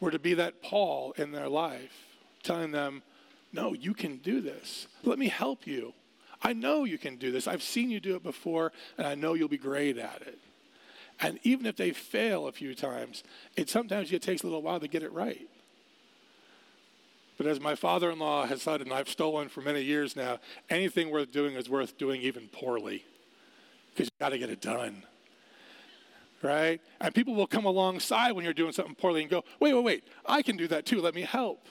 We're 0.00 0.10
to 0.10 0.18
be 0.18 0.34
that 0.34 0.62
Paul 0.62 1.14
in 1.16 1.32
their 1.32 1.48
life, 1.48 2.04
telling 2.42 2.72
them, 2.72 3.02
no, 3.52 3.72
you 3.72 3.94
can 3.94 4.16
do 4.18 4.40
this. 4.40 4.86
Let 5.02 5.18
me 5.18 5.28
help 5.28 5.66
you. 5.66 5.94
I 6.42 6.52
know 6.52 6.84
you 6.84 6.98
can 6.98 7.16
do 7.16 7.30
this. 7.30 7.46
I've 7.46 7.62
seen 7.62 7.90
you 7.90 8.00
do 8.00 8.16
it 8.16 8.22
before, 8.22 8.72
and 8.98 9.06
I 9.06 9.14
know 9.14 9.34
you'll 9.34 9.48
be 9.48 9.56
great 9.56 9.96
at 9.96 10.22
it. 10.22 10.38
And 11.20 11.38
even 11.42 11.66
if 11.66 11.76
they 11.76 11.92
fail 11.92 12.46
a 12.46 12.52
few 12.52 12.74
times, 12.74 13.22
it 13.56 13.70
sometimes 13.70 14.12
it 14.12 14.22
takes 14.22 14.42
a 14.42 14.46
little 14.46 14.62
while 14.62 14.80
to 14.80 14.88
get 14.88 15.02
it 15.02 15.12
right. 15.12 15.48
But 17.36 17.46
as 17.46 17.60
my 17.60 17.74
father 17.74 18.10
in 18.10 18.18
law 18.18 18.46
has 18.46 18.62
said, 18.62 18.80
and 18.80 18.92
I've 18.92 19.08
stolen 19.08 19.48
for 19.48 19.60
many 19.60 19.82
years 19.82 20.14
now, 20.14 20.38
anything 20.70 21.10
worth 21.10 21.32
doing 21.32 21.54
is 21.54 21.68
worth 21.68 21.98
doing 21.98 22.20
even 22.22 22.48
poorly 22.48 23.04
because 23.90 24.06
you've 24.06 24.20
got 24.20 24.30
to 24.30 24.38
get 24.38 24.50
it 24.50 24.60
done. 24.60 25.02
Right? 26.42 26.80
And 27.00 27.14
people 27.14 27.34
will 27.34 27.46
come 27.46 27.64
alongside 27.64 28.32
when 28.32 28.44
you're 28.44 28.54
doing 28.54 28.72
something 28.72 28.94
poorly 28.94 29.22
and 29.22 29.30
go, 29.30 29.44
wait, 29.60 29.72
wait, 29.74 29.84
wait, 29.84 30.04
I 30.26 30.42
can 30.42 30.56
do 30.56 30.68
that 30.68 30.84
too. 30.84 31.00
Let 31.00 31.14
me 31.14 31.22
help. 31.22 31.66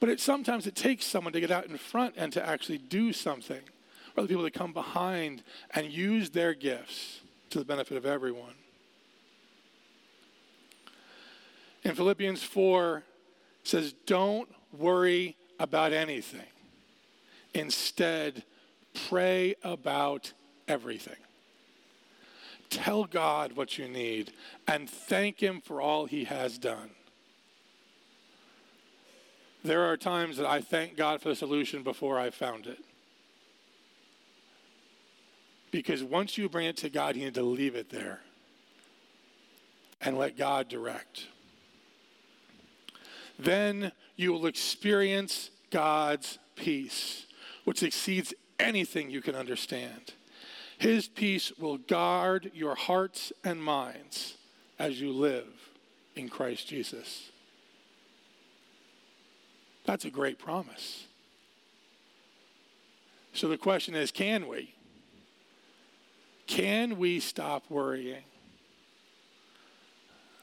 But 0.00 0.08
it, 0.08 0.20
sometimes 0.20 0.66
it 0.66 0.74
takes 0.74 1.04
someone 1.04 1.34
to 1.34 1.40
get 1.40 1.50
out 1.50 1.66
in 1.66 1.76
front 1.76 2.14
and 2.16 2.32
to 2.32 2.44
actually 2.44 2.78
do 2.78 3.12
something. 3.12 3.60
Or 4.16 4.22
the 4.22 4.28
people 4.28 4.42
that 4.44 4.54
come 4.54 4.72
behind 4.72 5.42
and 5.72 5.92
use 5.92 6.30
their 6.30 6.54
gifts 6.54 7.20
to 7.50 7.58
the 7.58 7.64
benefit 7.64 7.96
of 7.96 8.06
everyone. 8.06 8.54
In 11.82 11.94
Philippians 11.94 12.42
4, 12.42 13.02
says, 13.64 13.94
Don't 14.06 14.48
worry 14.76 15.36
about 15.58 15.92
anything. 15.92 16.46
Instead, 17.54 18.44
pray 19.08 19.54
about 19.62 20.32
everything. 20.68 21.16
Tell 22.68 23.04
God 23.04 23.54
what 23.54 23.78
you 23.78 23.88
need 23.88 24.32
and 24.68 24.88
thank 24.88 25.40
Him 25.40 25.60
for 25.60 25.80
all 25.80 26.06
He 26.06 26.24
has 26.24 26.58
done. 26.58 26.90
There 29.62 29.84
are 29.84 29.96
times 29.96 30.36
that 30.38 30.46
I 30.46 30.60
thank 30.60 30.96
God 30.96 31.20
for 31.20 31.28
the 31.28 31.34
solution 31.34 31.82
before 31.82 32.18
I 32.18 32.30
found 32.30 32.66
it. 32.66 32.78
Because 35.70 36.02
once 36.02 36.38
you 36.38 36.48
bring 36.48 36.66
it 36.66 36.76
to 36.78 36.88
God, 36.88 37.16
you 37.16 37.24
need 37.24 37.34
to 37.34 37.42
leave 37.42 37.74
it 37.74 37.90
there 37.90 38.20
and 40.00 40.16
let 40.16 40.36
God 40.36 40.68
direct. 40.68 41.26
Then 43.40 43.92
you 44.16 44.32
will 44.32 44.46
experience 44.46 45.50
God's 45.70 46.38
peace, 46.56 47.26
which 47.64 47.82
exceeds 47.82 48.34
anything 48.58 49.10
you 49.10 49.22
can 49.22 49.34
understand. 49.34 50.12
His 50.78 51.08
peace 51.08 51.52
will 51.58 51.78
guard 51.78 52.50
your 52.54 52.74
hearts 52.74 53.32
and 53.42 53.62
minds 53.62 54.34
as 54.78 55.00
you 55.00 55.12
live 55.12 55.70
in 56.14 56.28
Christ 56.28 56.68
Jesus. 56.68 57.30
That's 59.86 60.04
a 60.04 60.10
great 60.10 60.38
promise. 60.38 61.06
So 63.32 63.48
the 63.48 63.56
question 63.56 63.94
is 63.94 64.10
can 64.10 64.48
we? 64.48 64.74
Can 66.46 66.98
we 66.98 67.20
stop 67.20 67.64
worrying? 67.70 68.24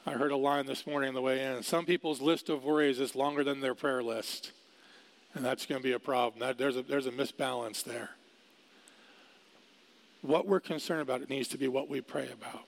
I 0.08 0.14
heard 0.14 0.32
a 0.32 0.38
line 0.38 0.66
this 0.68 0.88
morning 0.88 1.10
on 1.10 1.16
the 1.16 1.22
way 1.22 1.44
in. 1.44 1.62
Some 1.64 1.86
people's 1.86 2.22
list 2.22 2.48
of 2.48 2.64
worries 2.64 3.02
is 3.02 3.14
longer 3.14 3.44
than 3.44 3.60
their 3.60 3.76
prayer 3.76 4.02
list. 4.02 4.54
And 5.34 5.44
that's 5.44 5.66
going 5.66 5.82
to 5.82 5.84
be 5.84 5.92
a 5.92 6.00
problem. 6.00 6.40
That, 6.40 6.58
there's, 6.58 6.78
a, 6.78 6.82
there's 6.82 7.08
a 7.08 7.12
misbalance 7.12 7.84
there. 7.84 8.12
What 10.22 10.48
we're 10.48 10.62
concerned 10.62 11.02
about 11.02 11.22
it 11.22 11.30
needs 11.30 11.50
to 11.50 11.58
be 11.58 11.68
what 11.68 11.90
we 11.90 12.00
pray 12.00 12.30
about. 12.32 12.64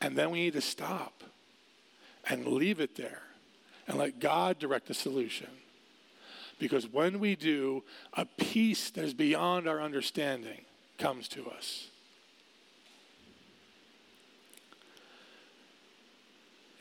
And 0.00 0.16
then 0.16 0.30
we 0.30 0.42
need 0.42 0.52
to 0.52 0.60
stop 0.60 1.24
and 2.30 2.46
leave 2.46 2.78
it 2.78 2.94
there 2.94 3.22
and 3.88 3.98
let 3.98 4.20
God 4.20 4.60
direct 4.60 4.86
the 4.86 4.94
solution. 4.94 5.50
Because 6.60 6.86
when 6.86 7.18
we 7.18 7.34
do, 7.34 7.82
a 8.12 8.26
peace 8.26 8.90
that 8.90 9.02
is 9.02 9.12
beyond 9.12 9.66
our 9.66 9.80
understanding 9.80 10.66
comes 10.98 11.26
to 11.30 11.48
us. 11.48 11.88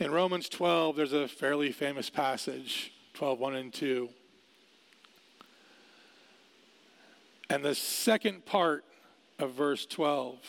In 0.01 0.09
Romans 0.09 0.49
12, 0.49 0.95
there's 0.95 1.13
a 1.13 1.27
fairly 1.27 1.71
famous 1.71 2.09
passage, 2.09 2.91
12, 3.13 3.37
1 3.37 3.55
and 3.55 3.71
2. 3.71 4.09
And 7.51 7.63
the 7.63 7.75
second 7.75 8.43
part 8.43 8.83
of 9.37 9.51
verse 9.51 9.85
12 9.85 10.39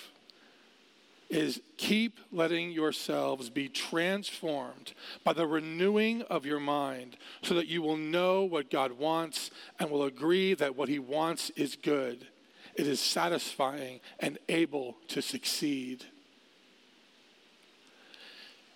is 1.28 1.60
keep 1.76 2.18
letting 2.32 2.70
yourselves 2.70 3.50
be 3.50 3.68
transformed 3.68 4.94
by 5.22 5.34
the 5.34 5.46
renewing 5.46 6.22
of 6.30 6.46
your 6.46 6.60
mind 6.60 7.18
so 7.42 7.52
that 7.52 7.68
you 7.68 7.82
will 7.82 7.98
know 7.98 8.44
what 8.44 8.70
God 8.70 8.92
wants 8.92 9.50
and 9.78 9.90
will 9.90 10.04
agree 10.04 10.54
that 10.54 10.76
what 10.76 10.88
he 10.88 10.98
wants 10.98 11.50
is 11.56 11.76
good. 11.76 12.26
It 12.74 12.86
is 12.86 13.00
satisfying 13.00 14.00
and 14.18 14.38
able 14.48 14.96
to 15.08 15.20
succeed. 15.20 16.06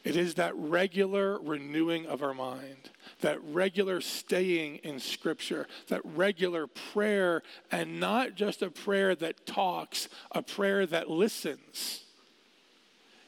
It 0.06 0.14
is 0.14 0.34
that 0.34 0.54
regular 0.54 1.36
renewing 1.40 2.06
of 2.06 2.22
our 2.22 2.32
mind, 2.32 2.90
that 3.22 3.42
regular 3.42 4.00
staying 4.00 4.76
in 4.84 5.00
Scripture, 5.00 5.66
that 5.88 6.00
regular 6.04 6.68
prayer, 6.68 7.42
and 7.72 7.98
not 7.98 8.36
just 8.36 8.62
a 8.62 8.70
prayer 8.70 9.16
that 9.16 9.46
talks, 9.46 10.08
a 10.30 10.42
prayer 10.42 10.86
that 10.86 11.10
listens, 11.10 12.04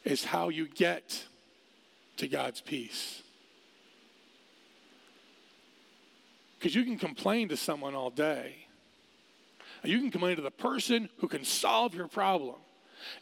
is 0.05 0.27
how 0.27 0.51
you 0.51 0.69
get 0.69 1.27
to 2.19 2.29
God's 2.29 2.61
peace. 2.61 3.25
Because 6.61 6.77
you 6.77 6.85
can 6.85 6.97
complain 6.97 7.49
to 7.49 7.57
someone 7.57 7.97
all 7.97 8.11
day, 8.11 8.55
you 9.83 9.99
can 9.99 10.13
complain 10.13 10.37
to 10.37 10.43
the 10.43 10.53
person 10.53 11.09
who 11.17 11.27
can 11.27 11.43
solve 11.43 11.93
your 11.93 12.07
problem. 12.07 12.55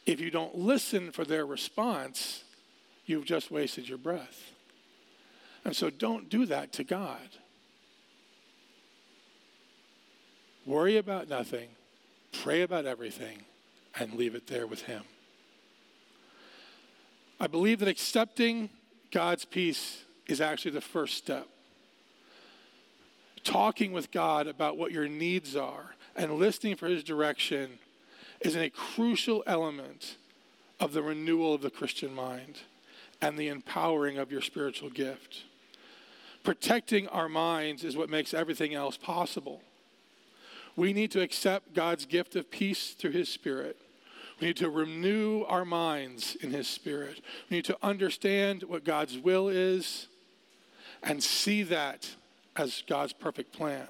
If 0.05 0.21
you 0.21 0.31
don't 0.31 0.57
listen 0.57 1.11
for 1.11 1.25
their 1.25 1.47
response, 1.47 2.43
you've 3.07 3.25
just 3.25 3.51
wasted 3.51 3.89
your 3.89 3.99
breath. 3.99 4.53
And 5.65 5.75
so 5.75 5.91
don't 5.91 6.29
do 6.29 6.47
that 6.47 6.73
to 6.75 6.85
God. 6.85 7.29
Worry 10.65 10.97
about 10.97 11.29
nothing, 11.29 11.69
pray 12.43 12.63
about 12.63 12.87
everything, 12.87 13.39
and 13.99 14.15
leave 14.15 14.35
it 14.35 14.49
there 14.49 14.67
with 14.67 14.83
Him. 14.83 15.03
I 17.39 17.47
believe 17.47 17.79
that 17.81 17.89
accepting 17.89 18.71
God's 19.13 19.45
peace 19.45 20.05
is 20.27 20.41
actually 20.41 20.73
the 20.73 20.81
first 20.81 21.17
step. 21.17 21.47
Talking 23.45 23.93
with 23.93 24.11
God 24.11 24.49
about 24.49 24.77
what 24.77 24.91
your 24.91 25.09
needs 25.09 25.55
are 25.55 25.95
and 26.17 26.33
listening 26.35 26.75
for 26.75 26.87
His 26.87 27.05
direction 27.05 27.79
is 28.41 28.57
a 28.57 28.71
crucial 28.71 29.45
element 29.47 30.17
of 30.81 30.93
the 30.93 31.03
renewal 31.03 31.55
of 31.55 31.63
the 31.63 31.71
Christian 31.71 32.13
mind 32.15 32.59
and 33.21 33.39
the 33.39 33.49
empowering 33.49 34.19
of 34.19 34.31
your 34.31 34.41
spiritual 34.41 34.91
gift. 34.91 35.45
Protecting 36.43 37.09
our 37.09 37.29
minds 37.29 37.83
is 37.83 37.97
what 37.97 38.11
makes 38.11 38.33
everything 38.33 38.75
else 38.75 38.97
possible. 38.97 39.63
We 40.77 40.93
need 40.93 41.11
to 41.13 41.23
accept 41.23 41.75
God's 41.75 42.05
gift 42.05 42.37
of 42.37 42.51
peace 42.51 42.91
through 42.91 43.13
His 43.13 43.29
Spirit. 43.29 43.77
We 44.41 44.49
need 44.49 44.57
to 44.59 44.69
renew 44.69 45.45
our 45.45 45.65
minds 45.65 46.37
in 46.37 46.51
His 46.51 46.69
Spirit. 46.69 47.21
We 47.51 47.57
need 47.57 47.65
to 47.65 47.79
understand 47.83 48.63
what 48.65 48.85
God's 48.85 49.19
will 49.19 49.49
is 49.49 50.09
and 51.03 51.23
see 51.23 51.63
that 51.65 52.15
as 52.55 52.83
God's 52.87 53.13
perfect 53.13 53.53
plan. 53.53 53.89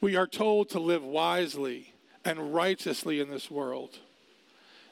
We 0.00 0.16
are 0.16 0.26
told 0.26 0.70
to 0.70 0.80
live 0.80 1.02
wisely 1.02 1.92
and 2.24 2.54
righteously 2.54 3.20
in 3.20 3.30
this 3.30 3.50
world. 3.50 3.98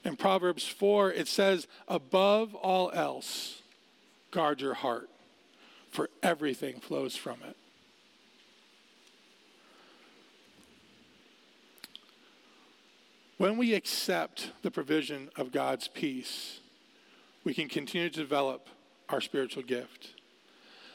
In 0.07 0.15
Proverbs 0.15 0.65
4, 0.65 1.11
it 1.15 1.27
says, 1.27 1.67
above 1.89 2.55
all 2.55 2.93
else, 2.93 3.61
guard 4.31 4.61
your 4.61 4.75
heart, 4.75 5.11
for 5.91 6.11
everything 6.23 6.79
flows 6.79 7.17
from 7.17 7.39
it. 7.43 7.57
When 13.37 13.57
we 13.57 13.75
accept 13.75 14.53
the 14.63 14.71
provision 14.71 15.29
of 15.35 15.51
God's 15.51 15.89
peace, 15.89 16.61
we 17.43 17.53
can 17.53 17.69
continue 17.69 18.09
to 18.09 18.17
develop 18.17 18.69
our 19.09 19.21
spiritual 19.21 19.65
gift. 19.65 20.11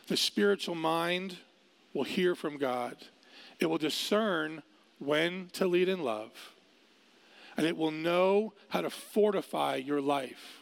The 0.07 0.15
spiritual 0.15 0.75
mind 0.75 1.35
will 1.93 2.05
hear 2.05 2.33
from 2.33 2.57
God, 2.57 2.95
it 3.59 3.65
will 3.65 3.77
discern 3.77 4.63
when 4.99 5.49
to 5.51 5.67
lead 5.67 5.89
in 5.89 6.01
love 6.01 6.31
and 7.57 7.65
it 7.65 7.75
will 7.75 7.91
know 7.91 8.53
how 8.69 8.81
to 8.81 8.89
fortify 8.89 9.75
your 9.75 10.01
life 10.01 10.61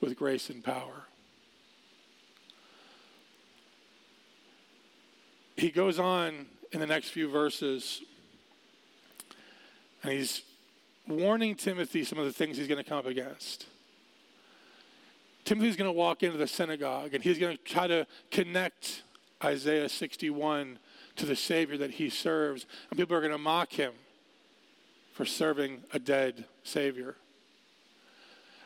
with 0.00 0.16
grace 0.16 0.50
and 0.50 0.62
power. 0.62 1.04
He 5.56 5.70
goes 5.70 5.98
on 5.98 6.46
in 6.72 6.80
the 6.80 6.86
next 6.86 7.08
few 7.08 7.28
verses, 7.28 8.02
and 10.02 10.12
he's 10.12 10.42
warning 11.08 11.54
Timothy 11.54 12.04
some 12.04 12.18
of 12.18 12.26
the 12.26 12.32
things 12.32 12.56
he's 12.56 12.68
going 12.68 12.82
to 12.82 12.88
come 12.88 12.98
up 12.98 13.06
against. 13.06 13.66
Timothy's 15.44 15.76
going 15.76 15.88
to 15.88 15.96
walk 15.96 16.22
into 16.22 16.36
the 16.36 16.48
synagogue 16.48 17.14
and 17.14 17.22
he's 17.22 17.38
going 17.38 17.56
to 17.56 17.62
try 17.62 17.86
to 17.86 18.04
connect 18.32 19.04
Isaiah 19.44 19.88
61 19.88 20.78
to 21.14 21.24
the 21.24 21.36
Savior 21.36 21.76
that 21.78 21.92
he 21.92 22.10
serves, 22.10 22.66
and 22.90 22.98
people 22.98 23.16
are 23.16 23.20
going 23.20 23.32
to 23.32 23.38
mock 23.38 23.72
him 23.72 23.92
for 25.16 25.24
serving 25.24 25.82
a 25.94 25.98
dead 25.98 26.44
Savior. 26.62 27.16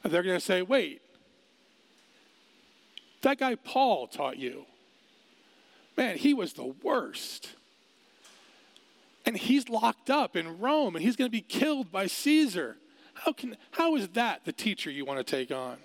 And 0.02 0.12
they're 0.12 0.24
going 0.24 0.36
to 0.36 0.44
say, 0.44 0.62
wait, 0.62 1.00
that 3.22 3.38
guy 3.38 3.54
Paul 3.54 4.08
taught 4.08 4.36
you. 4.36 4.64
Man, 5.96 6.16
he 6.16 6.34
was 6.34 6.54
the 6.54 6.74
worst. 6.82 7.50
And 9.24 9.36
he's 9.36 9.68
locked 9.68 10.10
up 10.10 10.34
in 10.34 10.58
Rome 10.58 10.96
and 10.96 11.04
he's 11.04 11.14
going 11.14 11.28
to 11.28 11.32
be 11.32 11.40
killed 11.40 11.92
by 11.92 12.08
Caesar. 12.08 12.78
How, 13.14 13.32
can, 13.32 13.56
how 13.70 13.94
is 13.94 14.08
that 14.08 14.44
the 14.44 14.52
teacher 14.52 14.90
you 14.90 15.04
want 15.04 15.24
to 15.24 15.24
take 15.24 15.52
on? 15.52 15.76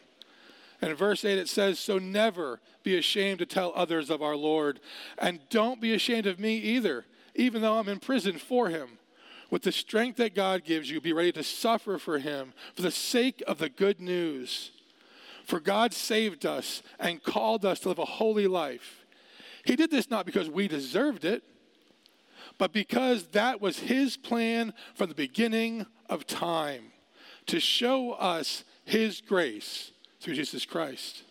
And 0.81 0.89
in 0.89 0.97
verse 0.97 1.23
8 1.23 1.37
it 1.37 1.47
says, 1.47 1.77
So 1.77 1.99
never 1.99 2.59
be 2.81 2.97
ashamed 2.97 3.37
to 3.37 3.45
tell 3.45 3.71
others 3.75 4.09
of 4.09 4.23
our 4.23 4.35
Lord, 4.35 4.79
and 5.19 5.39
don't 5.51 5.79
be 5.79 5.93
ashamed 5.93 6.25
of 6.25 6.39
me 6.39 6.57
either, 6.57 7.05
even 7.35 7.61
though 7.61 7.77
I'm 7.77 7.89
in 7.89 7.99
prison 7.99 8.39
for 8.39 8.69
him. 8.69 8.97
With 9.51 9.63
the 9.63 9.71
strength 9.71 10.17
that 10.17 10.35
God 10.35 10.63
gives 10.63 10.89
you, 10.89 10.99
be 10.99 11.13
ready 11.13 11.31
to 11.33 11.43
suffer 11.43 11.97
for 11.97 12.19
Him 12.19 12.53
for 12.73 12.81
the 12.81 12.91
sake 12.91 13.43
of 13.47 13.59
the 13.59 13.69
good 13.69 14.01
news. 14.01 14.71
For 15.45 15.59
God 15.59 15.93
saved 15.93 16.45
us 16.45 16.81
and 16.99 17.21
called 17.21 17.65
us 17.65 17.79
to 17.81 17.89
live 17.89 17.99
a 17.99 18.05
holy 18.05 18.47
life. 18.47 19.05
He 19.63 19.75
did 19.75 19.91
this 19.91 20.09
not 20.09 20.25
because 20.25 20.49
we 20.49 20.67
deserved 20.67 21.25
it, 21.25 21.43
but 22.57 22.73
because 22.73 23.27
that 23.27 23.61
was 23.61 23.79
His 23.79 24.17
plan 24.17 24.73
from 24.95 25.09
the 25.09 25.15
beginning 25.15 25.85
of 26.09 26.25
time 26.25 26.91
to 27.47 27.59
show 27.59 28.13
us 28.13 28.63
His 28.85 29.21
grace 29.21 29.91
through 30.19 30.35
Jesus 30.35 30.65
Christ. 30.65 31.24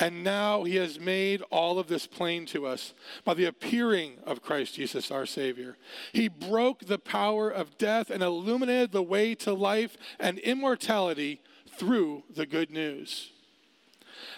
And 0.00 0.22
now 0.22 0.62
he 0.62 0.76
has 0.76 1.00
made 1.00 1.42
all 1.50 1.80
of 1.80 1.88
this 1.88 2.06
plain 2.06 2.46
to 2.46 2.66
us 2.66 2.94
by 3.24 3.34
the 3.34 3.46
appearing 3.46 4.18
of 4.24 4.42
Christ 4.42 4.76
Jesus, 4.76 5.10
our 5.10 5.26
Savior. 5.26 5.76
He 6.12 6.28
broke 6.28 6.86
the 6.86 7.00
power 7.00 7.50
of 7.50 7.76
death 7.78 8.08
and 8.08 8.22
illuminated 8.22 8.92
the 8.92 9.02
way 9.02 9.34
to 9.34 9.52
life 9.52 9.96
and 10.20 10.38
immortality 10.38 11.40
through 11.76 12.22
the 12.32 12.46
good 12.46 12.70
news. 12.70 13.32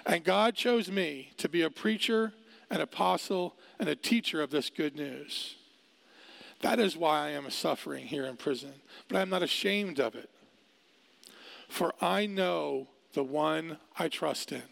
And 0.06 0.24
God 0.24 0.54
chose 0.54 0.90
me 0.90 1.32
to 1.36 1.48
be 1.48 1.60
a 1.60 1.70
preacher, 1.70 2.32
an 2.70 2.80
apostle, 2.80 3.54
and 3.78 3.86
a 3.86 3.94
teacher 3.94 4.40
of 4.40 4.50
this 4.50 4.70
good 4.70 4.96
news. 4.96 5.56
That 6.62 6.80
is 6.80 6.96
why 6.96 7.26
I 7.26 7.30
am 7.32 7.50
suffering 7.50 8.06
here 8.06 8.24
in 8.24 8.38
prison, 8.38 8.72
but 9.08 9.18
I 9.18 9.20
am 9.20 9.28
not 9.28 9.42
ashamed 9.42 10.00
of 10.00 10.14
it. 10.14 10.30
For 11.68 11.92
I 12.00 12.24
know 12.24 12.88
the 13.12 13.24
one 13.24 13.76
I 13.98 14.08
trust 14.08 14.52
in 14.52 14.62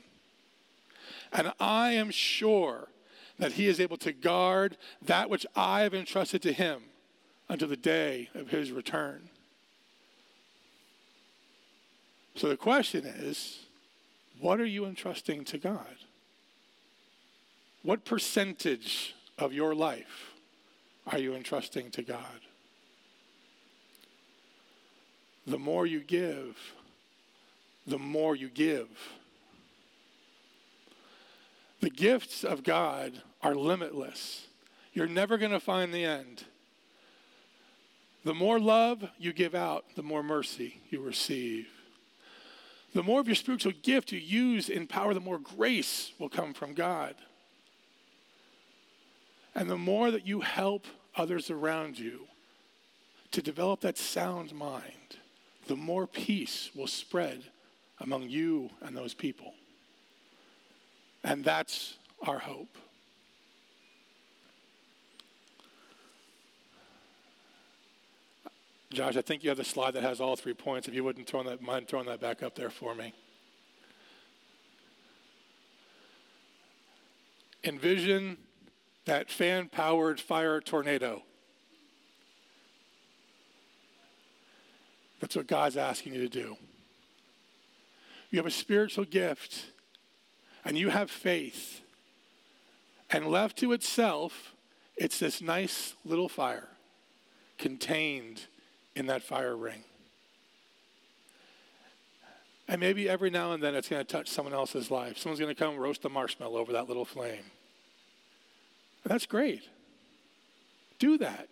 And 1.33 1.53
I 1.61 1.93
am 1.93 2.11
sure 2.11 2.89
that 3.39 3.53
he 3.53 3.67
is 3.67 3.81
able 3.81 3.97
to 3.99 4.13
guard 4.13 4.77
that 5.03 5.31
which 5.31 5.47
I 5.55 5.83
have 5.83 5.95
entrusted 5.95 6.43
to 6.43 6.53
him 6.53 6.83
until 7.49 7.69
the 7.69 7.77
day 7.77 8.29
of 8.35 8.51
his 8.51 8.73
return. 8.73 9.31
So 12.37 12.49
the 12.49 12.57
question 12.57 13.05
is 13.05 13.61
what 14.41 14.61
are 14.61 14.67
you 14.67 14.85
entrusting 14.85 15.45
to 15.47 15.59
God? 15.59 15.97
What 17.83 18.05
percentage 18.05 19.15
of 19.39 19.53
your 19.53 19.75
life 19.75 20.33
are 21.07 21.19
you 21.19 21.35
entrusting 21.35 21.91
to 21.93 22.03
God? 22.03 22.41
The 25.47 25.59
more 25.59 25.87
you 25.87 26.01
give, 26.01 26.57
the 27.87 27.99
more 27.99 28.37
you 28.37 28.49
give. 28.49 28.89
The 31.81 31.91
gifts 31.91 32.45
of 32.45 32.65
God 32.65 33.23
are 33.43 33.55
limitless. 33.55 34.47
You're 34.93 35.07
never 35.07 35.39
going 35.39 35.53
to 35.53 35.61
find 35.61 35.95
the 35.95 36.05
end. 36.05 36.45
The 38.25 38.35
more 38.35 38.59
love 38.59 39.09
you 39.19 39.33
give 39.33 39.55
out, 39.55 39.85
the 39.95 40.03
more 40.03 40.23
mercy 40.23 40.81
you 40.91 41.01
receive. 41.01 41.69
The 42.95 43.03
more 43.03 43.21
of 43.21 43.29
your 43.29 43.37
spiritual 43.37 43.73
gift 43.83 44.13
you 44.13 44.19
use 44.19 44.69
in 44.69 44.87
power, 44.87 45.15
the 45.15 45.21
more 45.21 45.39
grace 45.39 46.13
will 46.19 46.29
come 46.29 46.53
from 46.53 46.75
God. 46.75 47.15
And 49.55 49.71
the 49.71 49.79
more 49.79 50.11
that 50.11 50.27
you 50.27 50.41
help 50.41 50.87
others 51.17 51.51
around 51.51 51.99
you 51.99 52.27
to 53.31 53.43
develop 53.43 53.81
that 53.81 53.99
sound 53.99 54.55
mind, 54.55 55.19
the 55.67 55.77
more 55.77 56.07
peace 56.07 56.71
will 56.75 56.87
spread 56.87 57.45
among 58.01 58.29
you 58.29 58.71
and 58.81 58.97
those 58.97 59.15
people. 59.15 59.55
And 61.29 61.45
that's 61.45 61.99
our 62.23 62.39
hope. 62.39 62.79
Josh, 68.91 69.15
I 69.15 69.21
think 69.21 69.45
you 69.45 69.51
have 69.51 69.59
the 69.59 69.65
slide 69.65 69.93
that 69.93 70.03
has 70.03 70.23
all 70.23 70.37
three 70.37 70.55
points. 70.55 70.89
If 70.89 70.95
you 70.95 71.05
wouldn't 71.05 71.27
throw 71.27 71.43
that, 71.43 71.61
mind 71.61 71.87
throwing 71.87 72.07
that 72.07 72.19
back 72.19 72.43
up 72.43 72.55
there 72.55 72.71
for 72.71 72.95
me. 72.95 73.13
Envision 77.63 78.39
that 79.05 79.31
fan 79.31 79.69
powered 79.69 80.19
fire 80.19 80.63
tornado. 80.63 81.23
That's 85.21 85.37
what 85.37 85.47
God's 85.47 85.77
asking 85.77 86.15
you 86.15 86.21
to 86.21 86.29
do. 86.31 86.57
You 88.31 88.39
have 88.39 88.47
a 88.47 88.51
spiritual 88.51 89.05
gift 89.05 89.67
and 90.69 90.77
you 90.77 90.91
have 90.91 91.11
faith, 91.11 91.81
and 93.09 93.27
left 93.27 93.57
to 93.57 93.73
itself, 93.73 94.55
it's 94.99 95.19
this 95.19 95.41
nice 95.41 95.95
little 96.05 96.29
fire 96.29 96.69
contained 97.57 98.43
in 98.95 99.07
that 99.07 99.23
fire 99.23 99.57
ring. 99.57 99.83
And 102.69 102.83
maybe 102.83 103.09
every 103.09 103.31
now 103.31 103.53
and 103.53 103.63
then 103.63 103.75
it's 103.75 103.89
going 103.89 104.05
to 104.05 104.13
touch 104.13 104.29
someone 104.29 104.53
else's 104.53 104.91
life. 104.91 105.17
Someone's 105.17 105.41
going 105.41 105.55
to 105.55 105.59
come 105.59 105.75
roast 105.79 106.05
a 106.05 106.11
marshmallow 106.11 106.61
over 106.61 106.73
that 106.73 106.87
little 106.87 107.07
flame. 107.07 107.47
And 109.05 109.11
that's 109.11 109.25
great. 109.25 109.63
Do 110.99 111.17
that. 111.17 111.49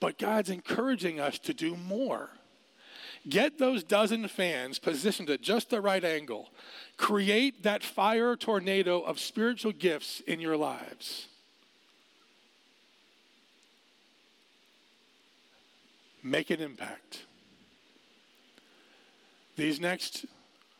But 0.00 0.18
God's 0.18 0.50
encouraging 0.50 1.20
us 1.20 1.38
to 1.38 1.54
do 1.54 1.76
more. 1.76 2.30
Get 3.28 3.58
those 3.58 3.84
dozen 3.84 4.28
fans 4.28 4.78
positioned 4.78 5.28
at 5.28 5.42
just 5.42 5.70
the 5.70 5.80
right 5.80 6.02
angle. 6.02 6.48
Create 6.96 7.62
that 7.62 7.82
fire 7.82 8.34
tornado 8.34 9.00
of 9.00 9.18
spiritual 9.18 9.72
gifts 9.72 10.20
in 10.20 10.40
your 10.40 10.56
lives. 10.56 11.26
Make 16.22 16.50
an 16.50 16.60
impact. 16.60 17.24
These 19.56 19.80
next 19.80 20.24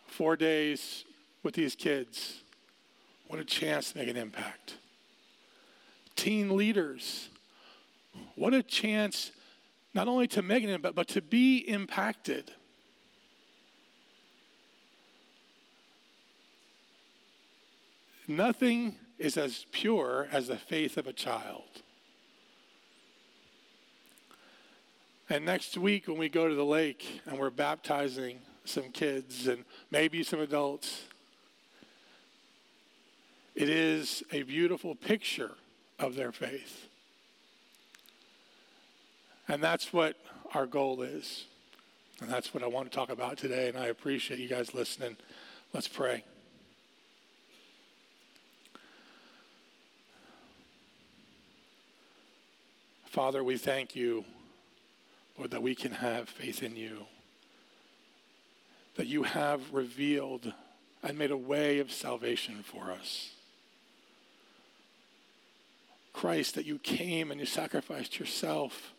four 0.06 0.36
days 0.36 1.04
with 1.42 1.54
these 1.54 1.74
kids, 1.74 2.40
what 3.26 3.38
a 3.38 3.44
chance 3.44 3.92
to 3.92 3.98
make 3.98 4.08
an 4.08 4.16
impact. 4.16 4.74
Teen 6.16 6.56
leaders, 6.56 7.28
what 8.34 8.54
a 8.54 8.62
chance 8.62 9.32
not 9.92 10.08
only 10.08 10.26
to 10.28 10.42
make 10.42 10.62
an 10.62 10.70
impact, 10.70 10.94
but 10.94 11.08
to 11.08 11.22
be 11.22 11.58
impacted. 11.58 12.52
Nothing 18.28 18.94
is 19.18 19.36
as 19.36 19.66
pure 19.72 20.28
as 20.30 20.46
the 20.46 20.56
faith 20.56 20.96
of 20.96 21.06
a 21.06 21.12
child. 21.12 21.82
And 25.28 25.44
next 25.44 25.76
week, 25.76 26.08
when 26.08 26.18
we 26.18 26.28
go 26.28 26.48
to 26.48 26.54
the 26.54 26.64
lake 26.64 27.20
and 27.26 27.38
we're 27.38 27.50
baptizing 27.50 28.40
some 28.64 28.90
kids 28.90 29.46
and 29.46 29.64
maybe 29.90 30.22
some 30.22 30.40
adults, 30.40 31.02
it 33.54 33.68
is 33.68 34.22
a 34.32 34.42
beautiful 34.42 34.94
picture 34.94 35.52
of 35.98 36.14
their 36.14 36.32
faith. 36.32 36.89
And 39.50 39.60
that's 39.60 39.92
what 39.92 40.14
our 40.54 40.64
goal 40.64 41.02
is. 41.02 41.46
And 42.20 42.30
that's 42.30 42.54
what 42.54 42.62
I 42.62 42.68
want 42.68 42.88
to 42.88 42.96
talk 42.96 43.10
about 43.10 43.36
today. 43.36 43.68
And 43.68 43.76
I 43.76 43.86
appreciate 43.86 44.38
you 44.38 44.46
guys 44.46 44.74
listening. 44.74 45.16
Let's 45.72 45.88
pray. 45.88 46.22
Father, 53.06 53.42
we 53.42 53.58
thank 53.58 53.96
you, 53.96 54.24
Lord, 55.36 55.50
that 55.50 55.62
we 55.62 55.74
can 55.74 55.90
have 55.90 56.28
faith 56.28 56.62
in 56.62 56.76
you, 56.76 57.06
that 58.94 59.08
you 59.08 59.24
have 59.24 59.74
revealed 59.74 60.52
and 61.02 61.18
made 61.18 61.32
a 61.32 61.36
way 61.36 61.80
of 61.80 61.90
salvation 61.90 62.62
for 62.62 62.92
us. 62.92 63.30
Christ, 66.12 66.54
that 66.54 66.66
you 66.66 66.78
came 66.78 67.32
and 67.32 67.40
you 67.40 67.46
sacrificed 67.46 68.20
yourself 68.20 68.92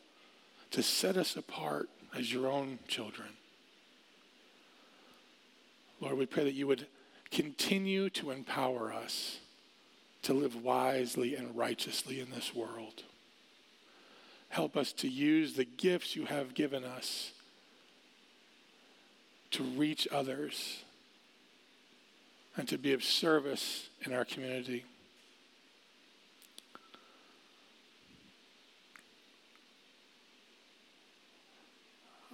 to 0.71 0.81
set 0.81 1.17
us 1.17 1.35
apart 1.35 1.89
as 2.17 2.31
your 2.31 2.47
own 2.47 2.79
children. 2.87 3.29
Lord, 5.99 6.17
we 6.17 6.25
pray 6.25 6.43
that 6.45 6.53
you 6.53 6.67
would 6.67 6.87
continue 7.29 8.09
to 8.09 8.31
empower 8.31 8.91
us 8.91 9.39
to 10.23 10.33
live 10.33 10.63
wisely 10.63 11.35
and 11.35 11.55
righteously 11.55 12.19
in 12.19 12.31
this 12.31 12.53
world. 12.53 13.03
Help 14.49 14.75
us 14.75 14.91
to 14.93 15.07
use 15.07 15.53
the 15.53 15.65
gifts 15.65 16.15
you 16.15 16.25
have 16.25 16.53
given 16.53 16.83
us 16.83 17.31
to 19.51 19.63
reach 19.63 20.07
others 20.11 20.83
and 22.57 22.67
to 22.67 22.77
be 22.77 22.93
of 22.93 23.03
service 23.03 23.89
in 24.05 24.13
our 24.13 24.25
community. 24.25 24.83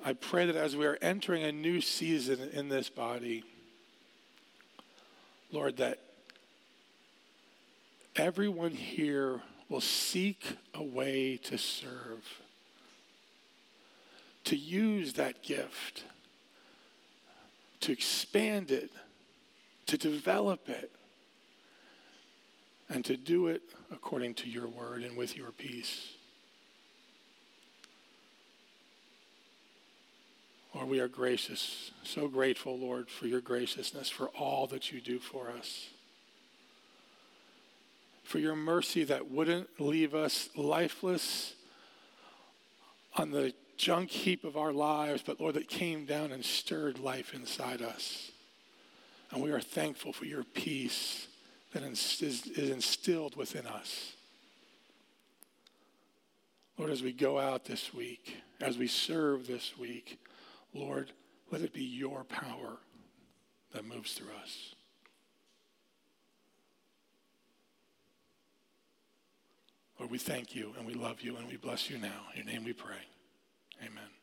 I 0.08 0.14
pray 0.14 0.46
that 0.46 0.56
as 0.56 0.74
we 0.74 0.86
are 0.86 0.98
entering 1.02 1.44
a 1.44 1.52
new 1.52 1.82
season 1.82 2.40
in 2.54 2.70
this 2.70 2.90
body, 2.90 3.44
Lord, 5.52 5.76
that 5.78 6.00
everyone 8.16 8.72
here 8.72 9.42
will 9.68 9.82
seek 9.82 10.42
a 10.74 10.82
way 10.82 11.36
to 11.44 11.58
serve, 11.58 12.24
to 14.46 14.56
use 14.56 15.12
that 15.16 15.44
gift, 15.44 16.06
to 17.82 17.92
expand 17.92 18.72
it, 18.72 18.90
to 19.88 19.98
develop 19.98 20.70
it, 20.70 20.90
and 22.88 23.04
to 23.04 23.18
do 23.18 23.48
it 23.48 23.62
according 23.92 24.36
to 24.36 24.50
your 24.50 24.70
word 24.70 25.04
and 25.04 25.18
with 25.18 25.36
your 25.36 25.52
peace. 25.52 26.14
Lord, 30.78 30.90
we 30.90 31.00
are 31.00 31.08
gracious, 31.08 31.90
so 32.04 32.28
grateful, 32.28 32.78
Lord, 32.78 33.10
for 33.10 33.26
your 33.26 33.42
graciousness, 33.42 34.12
for 34.12 34.28
all 34.28 34.68
that 34.68 34.92
you 34.92 35.02
do 35.02 35.18
for 35.18 35.50
us. 35.50 35.90
For 38.24 38.38
your 38.38 38.56
mercy 38.56 39.04
that 39.06 39.32
wouldn't 39.32 39.82
leave 39.82 40.14
us 40.14 40.50
lifeless 40.56 41.56
on 43.16 43.32
the 43.32 43.56
junk 43.76 44.12
heap 44.12 44.44
of 44.44 44.56
our 44.56 44.72
lives, 44.72 45.24
but 45.26 45.42
Lord, 45.42 45.56
that 45.56 45.68
came 45.68 46.06
down 46.06 46.32
and 46.32 46.46
stirred 46.46 47.00
life 47.00 47.34
inside 47.34 47.82
us. 47.82 48.30
And 49.32 49.42
we 49.42 49.50
are 49.50 49.60
thankful 49.60 50.14
for 50.14 50.26
your 50.26 50.44
peace 50.44 51.26
that 51.74 51.82
is 51.82 52.52
instilled 52.56 53.36
within 53.36 53.66
us. 53.66 54.14
Lord, 56.78 56.92
as 56.92 57.02
we 57.02 57.14
go 57.14 57.40
out 57.40 57.66
this 57.66 57.96
week, 57.96 58.38
as 58.62 58.78
we 58.78 58.88
serve 58.88 59.48
this 59.48 59.76
week, 59.76 60.20
Lord, 60.74 61.12
let 61.52 61.62
it 61.62 61.74
be 61.74 61.84
your 61.84 62.24
power 62.24 62.78
that 63.74 63.86
moves 63.86 64.14
through 64.14 64.36
us. 64.44 64.76
Lord, 70.00 70.12
we 70.12 70.18
thank 70.18 70.56
you 70.56 70.74
and 70.78 70.86
we 70.86 70.94
love 70.94 71.22
you 71.22 71.38
and 71.38 71.48
we 71.48 71.58
bless 71.58 71.90
you 71.90 71.98
now. 71.98 72.26
In 72.36 72.44
your 72.44 72.54
name 72.54 72.64
we 72.64 72.74
pray. 72.74 73.08
Amen. 73.82 74.17